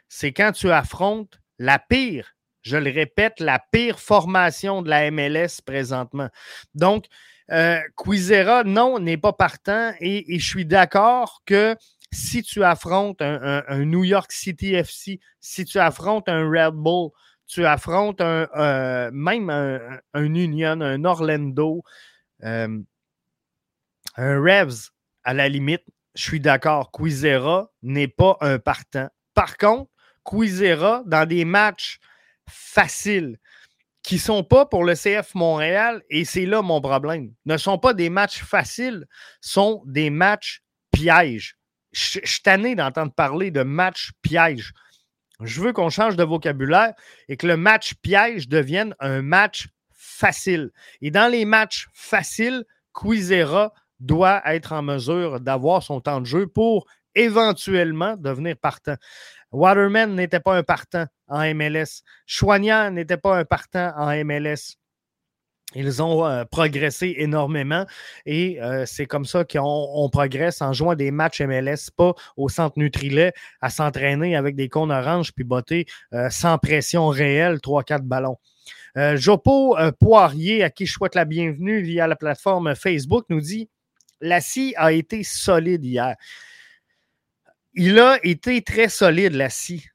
c'est 0.08 0.32
quand 0.32 0.52
tu 0.52 0.70
affrontes 0.70 1.38
la 1.58 1.78
pire, 1.78 2.34
je 2.62 2.76
le 2.76 2.90
répète, 2.90 3.40
la 3.40 3.60
pire 3.70 3.98
formation 3.98 4.82
de 4.82 4.88
la 4.88 5.10
MLS 5.10 5.60
présentement. 5.64 6.28
Donc, 6.74 7.06
euh, 7.50 7.80
Quizera, 7.96 8.64
non, 8.64 8.98
n'est 8.98 9.16
pas 9.16 9.32
partant 9.32 9.92
et, 10.00 10.38
je 10.38 10.46
suis 10.46 10.64
d'accord 10.64 11.42
que 11.44 11.76
si 12.12 12.42
tu 12.42 12.62
affrontes 12.62 13.20
un, 13.20 13.84
New 13.84 14.04
York 14.04 14.32
City 14.32 14.74
FC, 14.74 15.18
si 15.40 15.64
tu 15.64 15.78
affrontes 15.78 16.28
un 16.28 16.48
Red 16.48 16.74
Bull, 16.74 17.10
tu 17.46 17.64
affrontes 17.66 18.20
un, 18.20 18.48
euh, 18.56 19.10
même 19.12 19.50
un, 19.50 20.24
Union, 20.24 20.80
un 20.80 21.04
Orlando, 21.04 21.82
euh, 22.44 22.78
un 24.16 24.40
Revs, 24.40 24.90
à 25.24 25.34
la 25.34 25.48
limite, 25.48 25.84
je 26.14 26.22
suis 26.22 26.40
d'accord, 26.40 26.90
Quizera 26.92 27.70
n'est 27.82 28.08
pas 28.08 28.36
un 28.40 28.58
partant. 28.58 29.08
Par 29.34 29.56
contre, 29.56 29.90
Quizera, 30.24 31.02
dans 31.06 31.26
des 31.26 31.44
matchs 31.44 31.98
faciles, 32.52 33.38
qui 34.02 34.16
ne 34.16 34.20
sont 34.20 34.44
pas 34.44 34.66
pour 34.66 34.84
le 34.84 34.94
CF 34.94 35.34
Montréal, 35.34 36.02
et 36.10 36.24
c'est 36.24 36.46
là 36.46 36.62
mon 36.62 36.80
problème, 36.80 37.32
ne 37.46 37.56
sont 37.56 37.78
pas 37.78 37.94
des 37.94 38.10
matchs 38.10 38.42
faciles, 38.42 39.06
sont 39.40 39.82
des 39.86 40.10
matchs 40.10 40.62
pièges. 40.90 41.56
Je, 41.92 42.20
suis 42.24 42.42
tanné 42.42 42.74
d'entendre 42.74 43.12
parler 43.12 43.50
de 43.50 43.62
matchs 43.62 44.12
pièges. 44.22 44.72
Je 45.40 45.60
veux 45.60 45.72
qu'on 45.72 45.90
change 45.90 46.16
de 46.16 46.24
vocabulaire 46.24 46.94
et 47.28 47.36
que 47.36 47.46
le 47.46 47.56
match 47.56 47.94
piège 48.02 48.48
devienne 48.48 48.94
un 49.00 49.22
match 49.22 49.68
facile. 49.90 50.70
Et 51.00 51.10
dans 51.10 51.30
les 51.30 51.44
matchs 51.44 51.88
faciles, 51.92 52.64
Quizera 52.94 53.72
doit 54.00 54.42
être 54.46 54.72
en 54.72 54.82
mesure 54.82 55.40
d'avoir 55.40 55.82
son 55.82 56.00
temps 56.00 56.20
de 56.20 56.26
jeu 56.26 56.46
pour 56.46 56.86
éventuellement 57.14 58.16
devenir 58.16 58.56
partant. 58.56 58.96
Waterman 59.52 60.14
n'était 60.14 60.40
pas 60.40 60.56
un 60.56 60.62
partant 60.62 61.06
en 61.28 61.54
MLS. 61.54 62.02
Chouanian 62.26 62.90
n'était 62.90 63.16
pas 63.16 63.36
un 63.36 63.44
partant 63.44 63.92
en 63.96 64.24
MLS. 64.24 64.76
Ils 65.74 66.02
ont 66.02 66.26
euh, 66.26 66.44
progressé 66.44 67.14
énormément 67.18 67.86
et 68.26 68.60
euh, 68.62 68.84
c'est 68.86 69.06
comme 69.06 69.24
ça 69.24 69.44
qu'on 69.44 70.08
progresse 70.12 70.60
en 70.60 70.72
jouant 70.72 70.94
des 70.94 71.10
matchs 71.10 71.40
MLS, 71.40 71.90
pas 71.96 72.14
au 72.36 72.48
centre 72.48 72.78
Nutrilet 72.78 73.32
à 73.60 73.70
s'entraîner 73.70 74.36
avec 74.36 74.54
des 74.54 74.68
cônes 74.68 74.92
oranges 74.92 75.32
puis 75.32 75.44
botter 75.44 75.86
euh, 76.12 76.28
sans 76.30 76.58
pression 76.58 77.08
réelle, 77.08 77.56
3-4 77.56 78.02
ballons. 78.02 78.38
Jopo 79.14 79.74
Poirier, 79.98 80.62
à 80.62 80.68
qui 80.68 80.84
je 80.84 80.92
souhaite 80.92 81.14
la 81.14 81.24
bienvenue 81.24 81.80
via 81.80 82.06
la 82.06 82.14
plateforme 82.14 82.74
Facebook, 82.74 83.24
nous 83.30 83.40
dit 83.40 83.70
Lassie 84.20 84.74
a 84.76 84.92
été 84.92 85.24
solide 85.24 85.82
hier. 85.82 86.14
Il 87.74 87.98
a 87.98 88.18
été 88.22 88.62
très 88.62 88.88
solide, 88.88 89.32
Lassie. 89.32 89.86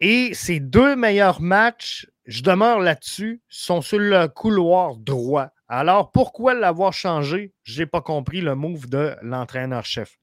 Et 0.00 0.34
ses 0.34 0.60
deux 0.60 0.96
meilleurs 0.96 1.40
matchs, 1.40 2.08
je 2.26 2.42
demeure 2.42 2.80
là-dessus, 2.80 3.42
sont 3.48 3.80
sur 3.80 3.98
le 3.98 4.28
couloir 4.28 4.96
droit. 4.96 5.50
Alors, 5.68 6.10
pourquoi 6.10 6.54
l'avoir 6.54 6.92
changé? 6.92 7.52
Je 7.62 7.80
n'ai 7.80 7.86
pas 7.86 8.00
compris 8.00 8.40
le 8.40 8.54
move 8.54 8.88
de 8.88 9.14
l'entraîneur-chef. 9.22 10.19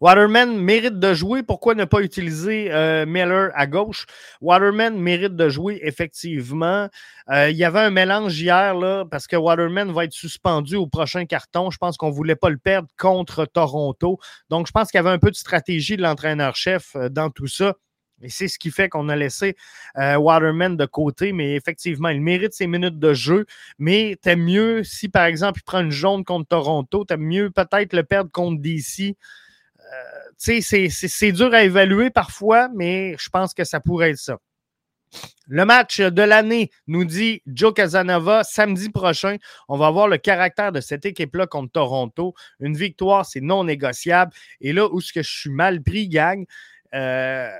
Waterman 0.00 0.56
mérite 0.58 0.98
de 0.98 1.14
jouer. 1.14 1.42
Pourquoi 1.42 1.74
ne 1.74 1.84
pas 1.84 2.00
utiliser 2.00 2.72
euh, 2.72 3.06
Miller 3.06 3.50
à 3.54 3.66
gauche? 3.66 4.06
Waterman 4.40 4.98
mérite 4.98 5.36
de 5.36 5.48
jouer, 5.48 5.80
effectivement. 5.82 6.88
Euh, 7.30 7.50
il 7.50 7.56
y 7.56 7.64
avait 7.64 7.80
un 7.80 7.90
mélange 7.90 8.38
hier, 8.40 8.74
parce 9.10 9.26
que 9.26 9.36
Waterman 9.36 9.92
va 9.92 10.04
être 10.04 10.12
suspendu 10.12 10.76
au 10.76 10.86
prochain 10.86 11.24
carton. 11.26 11.70
Je 11.70 11.78
pense 11.78 11.96
qu'on 11.96 12.08
ne 12.08 12.14
voulait 12.14 12.36
pas 12.36 12.50
le 12.50 12.58
perdre 12.58 12.88
contre 12.98 13.46
Toronto. 13.46 14.18
Donc, 14.50 14.66
je 14.66 14.72
pense 14.72 14.90
qu'il 14.90 14.98
y 14.98 15.00
avait 15.00 15.10
un 15.10 15.18
peu 15.18 15.30
de 15.30 15.36
stratégie 15.36 15.96
de 15.96 16.02
l'entraîneur-chef 16.02 16.94
euh, 16.96 17.08
dans 17.08 17.30
tout 17.30 17.48
ça. 17.48 17.74
Et 18.22 18.30
c'est 18.30 18.48
ce 18.48 18.58
qui 18.58 18.70
fait 18.70 18.88
qu'on 18.88 19.10
a 19.10 19.16
laissé 19.16 19.56
Waterman 19.94 20.74
de 20.78 20.86
côté, 20.86 21.32
mais 21.32 21.54
effectivement, 21.54 22.08
il 22.08 22.22
mérite 22.22 22.54
ses 22.54 22.66
minutes 22.66 22.98
de 22.98 23.12
jeu. 23.12 23.44
Mais 23.78 24.16
t'aimes 24.22 24.42
mieux, 24.42 24.84
si 24.84 25.10
par 25.10 25.26
exemple 25.26 25.60
il 25.60 25.64
prend 25.64 25.80
une 25.80 25.90
jaune 25.90 26.24
contre 26.24 26.48
Toronto, 26.48 27.04
t'aimes 27.04 27.26
mieux 27.26 27.50
peut-être 27.50 27.92
le 27.92 28.04
perdre 28.04 28.30
contre 28.30 28.62
DC 28.62 29.18
c'est 30.36 31.32
dur 31.32 31.52
à 31.54 31.62
évaluer 31.62 32.10
parfois, 32.10 32.68
mais 32.74 33.16
je 33.18 33.28
pense 33.28 33.54
que 33.54 33.64
ça 33.64 33.80
pourrait 33.80 34.10
être 34.10 34.18
ça. 34.18 34.38
Le 35.48 35.64
match 35.64 36.00
de 36.00 36.22
l'année, 36.22 36.70
nous 36.86 37.04
dit 37.04 37.42
Joe 37.46 37.72
Casanova, 37.72 38.42
samedi 38.42 38.90
prochain. 38.90 39.36
On 39.68 39.78
va 39.78 39.90
voir 39.90 40.08
le 40.08 40.18
caractère 40.18 40.72
de 40.72 40.80
cette 40.80 41.06
équipe-là 41.06 41.46
contre 41.46 41.72
Toronto. 41.72 42.34
Une 42.60 42.76
victoire, 42.76 43.24
c'est 43.24 43.40
non 43.40 43.64
négociable. 43.64 44.32
Et 44.60 44.72
là 44.72 44.88
où 44.90 45.00
ce 45.00 45.12
que 45.12 45.22
je 45.22 45.30
suis 45.30 45.50
mal 45.50 45.82
pris, 45.82 46.08
gang, 46.08 46.44
euh, 46.94 47.50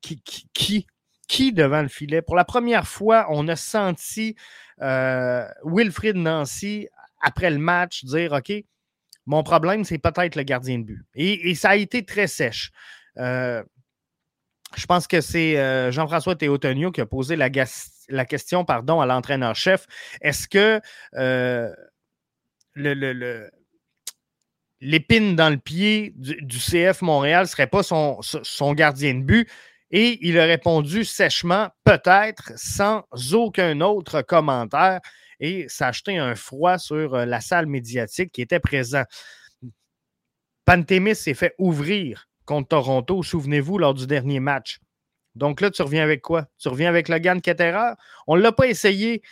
qui, 0.00 0.22
qui, 0.54 0.86
qui, 1.28 1.52
devant 1.52 1.82
le 1.82 1.88
filet? 1.88 2.22
Pour 2.22 2.36
la 2.36 2.44
première 2.44 2.88
fois, 2.88 3.26
on 3.28 3.46
a 3.48 3.56
senti 3.56 4.34
euh, 4.80 5.46
Wilfrid 5.64 6.16
Nancy, 6.16 6.88
après 7.20 7.50
le 7.50 7.58
match, 7.58 8.04
dire 8.04 8.32
OK, 8.32 8.52
mon 9.26 9.42
problème, 9.42 9.84
c'est 9.84 9.98
peut-être 9.98 10.36
le 10.36 10.42
gardien 10.42 10.78
de 10.78 10.84
but. 10.84 11.04
Et, 11.14 11.54
ça 11.54 11.70
a 11.70 11.76
été 11.76 12.04
très 12.04 12.26
sèche. 12.26 12.70
Euh, 13.18 13.62
je 14.76 14.86
pense 14.86 15.06
que 15.06 15.20
c'est 15.20 15.58
euh, 15.58 15.90
Jean-François 15.92 16.36
Théotonio 16.36 16.90
qui 16.90 17.00
a 17.00 17.06
posé 17.06 17.36
la, 17.36 17.48
question 18.24 18.64
pardon, 18.64 19.00
à 19.00 19.06
l'entraîneur-chef. 19.06 19.86
Est-ce 20.20 20.48
que 20.48 20.80
euh, 21.14 21.72
l'épine 24.80 25.36
dans 25.36 25.50
le 25.50 25.58
pied 25.58 26.12
du, 26.16 26.58
CF 26.58 27.02
Montréal 27.02 27.42
ne 27.42 27.48
serait 27.48 27.68
pas 27.68 27.82
son, 27.82 28.20
gardien 28.74 29.14
de 29.14 29.22
but? 29.22 29.48
Et 29.90 30.18
il 30.26 30.38
a 30.40 30.44
répondu 30.44 31.04
sèchement, 31.04 31.68
peut-être, 31.84 32.52
sans 32.56 33.04
aucun 33.32 33.80
autre 33.80 34.22
commentaire 34.22 35.00
et 35.40 35.66
ça 35.68 35.88
a 35.88 35.92
jeté 35.92 36.18
un 36.18 36.34
froid 36.34 36.78
sur 36.78 37.14
euh, 37.14 37.24
la 37.24 37.40
salle 37.40 37.66
médiatique 37.66 38.32
qui 38.32 38.42
était 38.42 38.60
présent. 38.60 39.04
Pantémis 40.64 41.14
s'est 41.14 41.34
fait 41.34 41.54
ouvrir 41.58 42.28
contre 42.44 42.68
Toronto, 42.68 43.22
souvenez-vous, 43.22 43.78
lors 43.78 43.94
du 43.94 44.06
dernier 44.06 44.40
match. 44.40 44.80
Donc 45.34 45.60
là, 45.60 45.70
tu 45.70 45.82
reviens 45.82 46.02
avec 46.02 46.22
quoi? 46.22 46.46
Tu 46.58 46.68
reviens 46.68 46.88
avec 46.88 47.08
Logan 47.08 47.40
Ketterer? 47.40 47.94
On 48.26 48.36
ne 48.36 48.42
l'a 48.42 48.52
pas 48.52 48.66
essayé. 48.66 49.22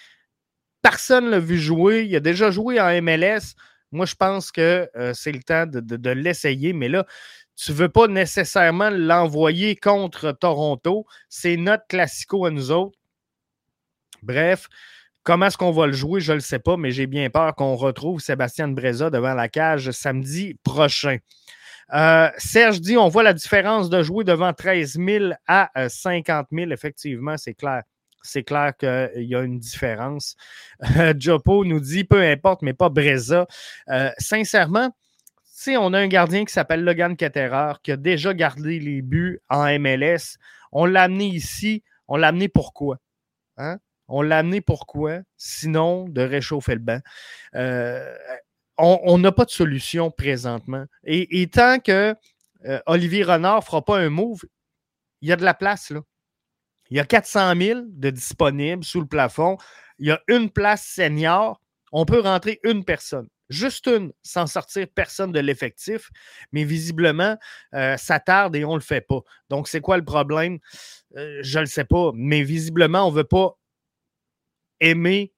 Personne 0.82 1.26
ne 1.26 1.30
l'a 1.30 1.38
vu 1.38 1.58
jouer. 1.58 2.04
Il 2.04 2.16
a 2.16 2.20
déjà 2.20 2.50
joué 2.50 2.80
en 2.80 3.02
MLS. 3.02 3.54
Moi, 3.92 4.06
je 4.06 4.14
pense 4.14 4.50
que 4.50 4.88
euh, 4.96 5.14
c'est 5.14 5.32
le 5.32 5.42
temps 5.42 5.66
de, 5.66 6.10
l'essayer. 6.10 6.72
Mais 6.72 6.88
là, 6.88 7.06
tu 7.56 7.70
ne 7.70 7.76
veux 7.76 7.88
pas 7.88 8.08
nécessairement 8.08 8.90
l'envoyer 8.90 9.76
contre 9.76 10.32
Toronto. 10.32 11.06
C'est 11.28 11.56
notre 11.56 11.86
classico 11.86 12.46
à 12.46 12.50
nous 12.50 12.72
autres. 12.72 12.98
Bref, 14.22 14.68
Comment 15.24 15.46
est-ce 15.46 15.56
qu'on 15.56 15.70
va 15.70 15.86
le 15.86 15.92
jouer, 15.92 16.20
je 16.20 16.32
ne 16.32 16.36
le 16.36 16.40
sais 16.40 16.58
pas, 16.58 16.76
mais 16.76 16.90
j'ai 16.90 17.06
bien 17.06 17.30
peur 17.30 17.54
qu'on 17.54 17.76
retrouve 17.76 18.20
Sébastien 18.20 18.68
Breza 18.68 19.08
devant 19.08 19.34
la 19.34 19.48
cage 19.48 19.92
samedi 19.92 20.56
prochain. 20.64 21.18
Euh, 21.94 22.28
Serge 22.38 22.80
dit 22.80 22.96
on 22.96 23.08
voit 23.08 23.22
la 23.22 23.32
différence 23.32 23.90
de 23.90 24.02
jouer 24.02 24.24
devant 24.24 24.52
13 24.52 24.98
000 24.98 25.32
à 25.46 25.70
50 25.88 26.46
euh, 26.52 26.56
000. 26.56 26.70
Effectivement, 26.72 27.36
c'est 27.36 27.54
clair. 27.54 27.82
C'est 28.24 28.44
clair 28.44 28.72
qu'il 28.76 29.24
y 29.24 29.34
a 29.34 29.42
une 29.42 29.58
différence. 29.58 30.36
Euh, 30.96 31.14
nous 31.46 31.80
dit 31.80 32.04
peu 32.04 32.22
importe, 32.22 32.62
mais 32.62 32.72
pas 32.72 32.88
Breza. 32.88 33.46
sincèrement, 34.18 34.90
si 35.44 35.76
on 35.76 35.92
a 35.92 35.98
un 35.98 36.08
gardien 36.08 36.44
qui 36.44 36.52
s'appelle 36.52 36.82
Logan 36.82 37.16
Ketterer, 37.16 37.74
qui 37.82 37.92
a 37.92 37.96
déjà 37.96 38.34
gardé 38.34 38.80
les 38.80 39.02
buts 39.02 39.40
en 39.48 39.66
MLS. 39.78 40.38
On 40.72 40.86
l'a 40.86 41.02
amené 41.02 41.26
ici. 41.26 41.84
On 42.08 42.16
l'a 42.16 42.28
amené 42.28 42.48
pourquoi? 42.48 42.98
Hein? 43.56 43.78
On 44.14 44.20
l'a 44.20 44.38
amené 44.38 44.60
pourquoi? 44.60 45.20
Sinon, 45.38 46.06
de 46.06 46.20
réchauffer 46.20 46.74
le 46.74 46.80
banc. 46.80 47.00
Euh, 47.54 48.14
on 48.76 49.16
n'a 49.16 49.32
pas 49.32 49.46
de 49.46 49.50
solution 49.50 50.10
présentement. 50.10 50.84
Et, 51.04 51.48
tant 51.50 51.78
que 51.78 52.14
euh, 52.66 52.80
Olivier 52.84 53.22
Renard 53.22 53.60
ne 53.60 53.64
fera 53.64 53.82
pas 53.82 53.98
un 53.98 54.10
move, 54.10 54.42
il 55.22 55.30
y 55.30 55.32
a 55.32 55.36
de 55.36 55.44
la 55.44 55.54
place 55.54 55.88
là. 55.90 56.00
Il 56.90 56.98
y 56.98 57.00
a 57.00 57.06
400 57.06 57.54
000 57.58 57.80
de 57.86 58.10
disponibles 58.10 58.84
sous 58.84 59.00
le 59.00 59.06
plafond. 59.06 59.56
Il 59.98 60.08
y 60.08 60.10
a 60.10 60.20
une 60.28 60.50
place 60.50 60.84
senior. 60.84 61.62
On 61.90 62.04
peut 62.04 62.20
rentrer 62.20 62.60
une 62.64 62.84
personne. 62.84 63.28
Juste 63.48 63.86
une, 63.86 64.12
sans 64.22 64.46
sortir 64.46 64.88
personne 64.94 65.32
de 65.32 65.40
l'effectif. 65.40 66.10
Mais 66.52 66.64
visiblement, 66.64 67.38
euh, 67.72 67.96
ça 67.96 68.20
tarde 68.20 68.56
et 68.56 68.66
on 68.66 68.72
ne 68.72 68.78
le 68.78 68.82
fait 68.82 69.00
pas. 69.00 69.20
Donc, 69.48 69.68
c'est 69.68 69.80
quoi 69.80 69.96
le 69.96 70.04
problème? 70.04 70.58
je 71.14 71.58
ne 71.58 71.62
le 71.62 71.66
sais 71.66 71.84
pas. 71.84 72.10
Mais 72.14 72.42
visiblement, 72.42 73.06
on 73.06 73.10
ne 73.10 73.16
veut 73.16 73.24
pas 73.24 73.56
aimer. 74.82 75.32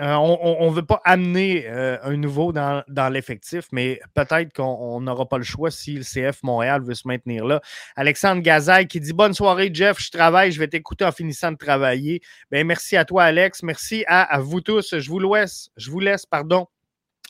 Euh, 0.00 0.14
on 0.14 0.70
ne 0.70 0.74
veut 0.74 0.86
pas 0.86 1.02
amener 1.04 1.66
euh, 1.66 1.98
un 2.02 2.16
nouveau 2.16 2.50
dans, 2.50 3.12
l'effectif, 3.12 3.66
mais 3.72 4.00
peut-être 4.14 4.50
qu'on 4.54 5.02
n'aura 5.02 5.28
pas 5.28 5.36
le 5.36 5.44
choix 5.44 5.70
si 5.70 5.96
le 5.96 6.02
CF 6.02 6.42
Montréal 6.42 6.82
veut 6.82 6.94
se 6.94 7.06
maintenir 7.06 7.44
là. 7.44 7.60
Alexandre 7.94 8.40
Gazaille 8.40 8.86
qui 8.86 9.00
dit 9.00 9.12
Bonne 9.12 9.34
soirée, 9.34 9.70
Jeff. 9.72 10.00
Je 10.00 10.10
travaille, 10.10 10.50
je 10.50 10.58
vais 10.58 10.68
t'écouter 10.68 11.04
en 11.04 11.12
finissant 11.12 11.52
de 11.52 11.58
travailler. 11.58 12.22
Ben, 12.50 12.66
merci 12.66 12.96
à 12.96 13.04
toi, 13.04 13.24
Alex. 13.24 13.62
Merci 13.62 14.04
à, 14.06 14.38
vous 14.40 14.62
tous. 14.62 14.98
Je 14.98 15.10
vous 15.10 15.18
laisse, 15.18 15.68
je 15.76 15.90
vous 15.90 16.00
laisse, 16.00 16.24
pardon, 16.24 16.68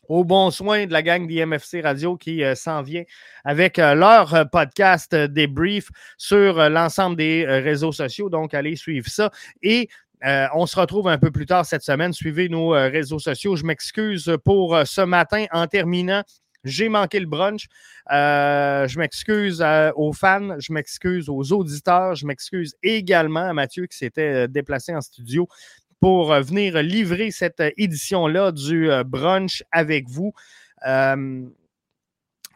au 0.08 0.22
bon 0.22 0.52
soin 0.52 0.86
de 0.86 0.92
la 0.92 1.02
gang 1.02 1.26
d'IMFC 1.26 1.80
Radio 1.82 2.16
qui 2.16 2.44
euh, 2.44 2.54
s'en 2.54 2.82
vient 2.82 3.02
avec 3.44 3.78
leur 3.78 4.48
podcast 4.52 5.16
débrief 5.16 5.88
sur 6.16 6.68
l'ensemble 6.70 7.16
des 7.16 7.44
réseaux 7.44 7.92
sociaux. 7.92 8.30
Donc, 8.30 8.54
allez 8.54 8.76
suivre 8.76 9.08
ça. 9.08 9.32
Et 9.62 9.88
euh, 10.24 10.46
on 10.54 10.66
se 10.66 10.78
retrouve 10.78 11.08
un 11.08 11.18
peu 11.18 11.30
plus 11.30 11.46
tard 11.46 11.66
cette 11.66 11.82
semaine. 11.82 12.12
Suivez 12.12 12.48
nos 12.48 12.74
euh, 12.74 12.88
réseaux 12.88 13.18
sociaux. 13.18 13.56
Je 13.56 13.64
m'excuse 13.64 14.36
pour 14.44 14.76
euh, 14.76 14.84
ce 14.84 15.00
matin. 15.00 15.46
En 15.50 15.66
terminant, 15.66 16.22
j'ai 16.64 16.88
manqué 16.88 17.18
le 17.18 17.26
brunch. 17.26 17.66
je 18.08 18.98
m'excuse 18.98 19.64
aux 19.96 20.12
fans, 20.12 20.60
je 20.60 20.72
m'excuse 20.72 21.28
aux 21.28 21.52
auditeurs, 21.52 22.14
je 22.14 22.24
m'excuse 22.24 22.74
également 22.84 23.48
à 23.48 23.52
Mathieu 23.52 23.86
qui 23.86 23.98
s'était 23.98 24.46
déplacé 24.46 24.94
en 24.94 25.00
studio 25.00 25.48
pour 26.00 26.32
venir 26.34 26.80
livrer 26.82 27.32
cette 27.32 27.62
édition-là 27.76 28.52
du 28.52 28.88
brunch 29.04 29.64
avec 29.72 30.08
vous. 30.08 30.32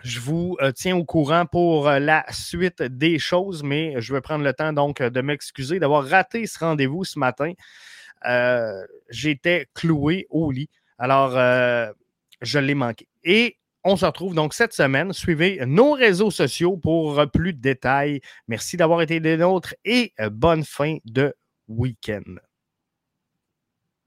Je 0.02 0.20
vous 0.20 0.56
euh, 0.60 0.72
tiens 0.72 0.96
au 0.96 1.04
courant 1.04 1.46
pour 1.46 1.88
euh, 1.88 1.98
la 1.98 2.24
suite 2.30 2.82
des 2.82 3.18
choses, 3.18 3.62
mais 3.62 4.00
je 4.00 4.12
vais 4.12 4.20
prendre 4.20 4.44
le 4.44 4.52
temps 4.52 4.72
donc 4.72 5.02
de 5.02 5.20
m'excuser 5.20 5.78
d'avoir 5.78 6.06
raté 6.06 6.46
ce 6.46 6.58
rendez-vous 6.58 7.04
ce 7.04 7.18
matin. 7.18 7.52
Euh, 8.26 8.84
j'étais 9.10 9.66
cloué 9.74 10.26
au 10.30 10.50
lit. 10.50 10.70
Alors, 10.98 11.32
je 12.40 12.58
l'ai 12.58 12.74
manqué. 12.74 13.06
Et 13.22 13.58
on 13.84 13.96
se 13.96 14.06
retrouve 14.06 14.34
donc 14.34 14.54
cette 14.54 14.72
semaine. 14.72 15.12
Suivez 15.12 15.64
nos 15.66 15.92
réseaux 15.92 16.30
sociaux 16.30 16.78
pour 16.78 17.22
plus 17.30 17.52
de 17.52 17.60
détails. 17.60 18.20
Merci 18.48 18.78
d'avoir 18.78 19.02
été 19.02 19.20
des 19.20 19.36
nôtres 19.36 19.74
et 19.84 20.14
bonne 20.30 20.64
fin 20.64 20.96
de 21.04 21.34
week-end. 21.68 22.22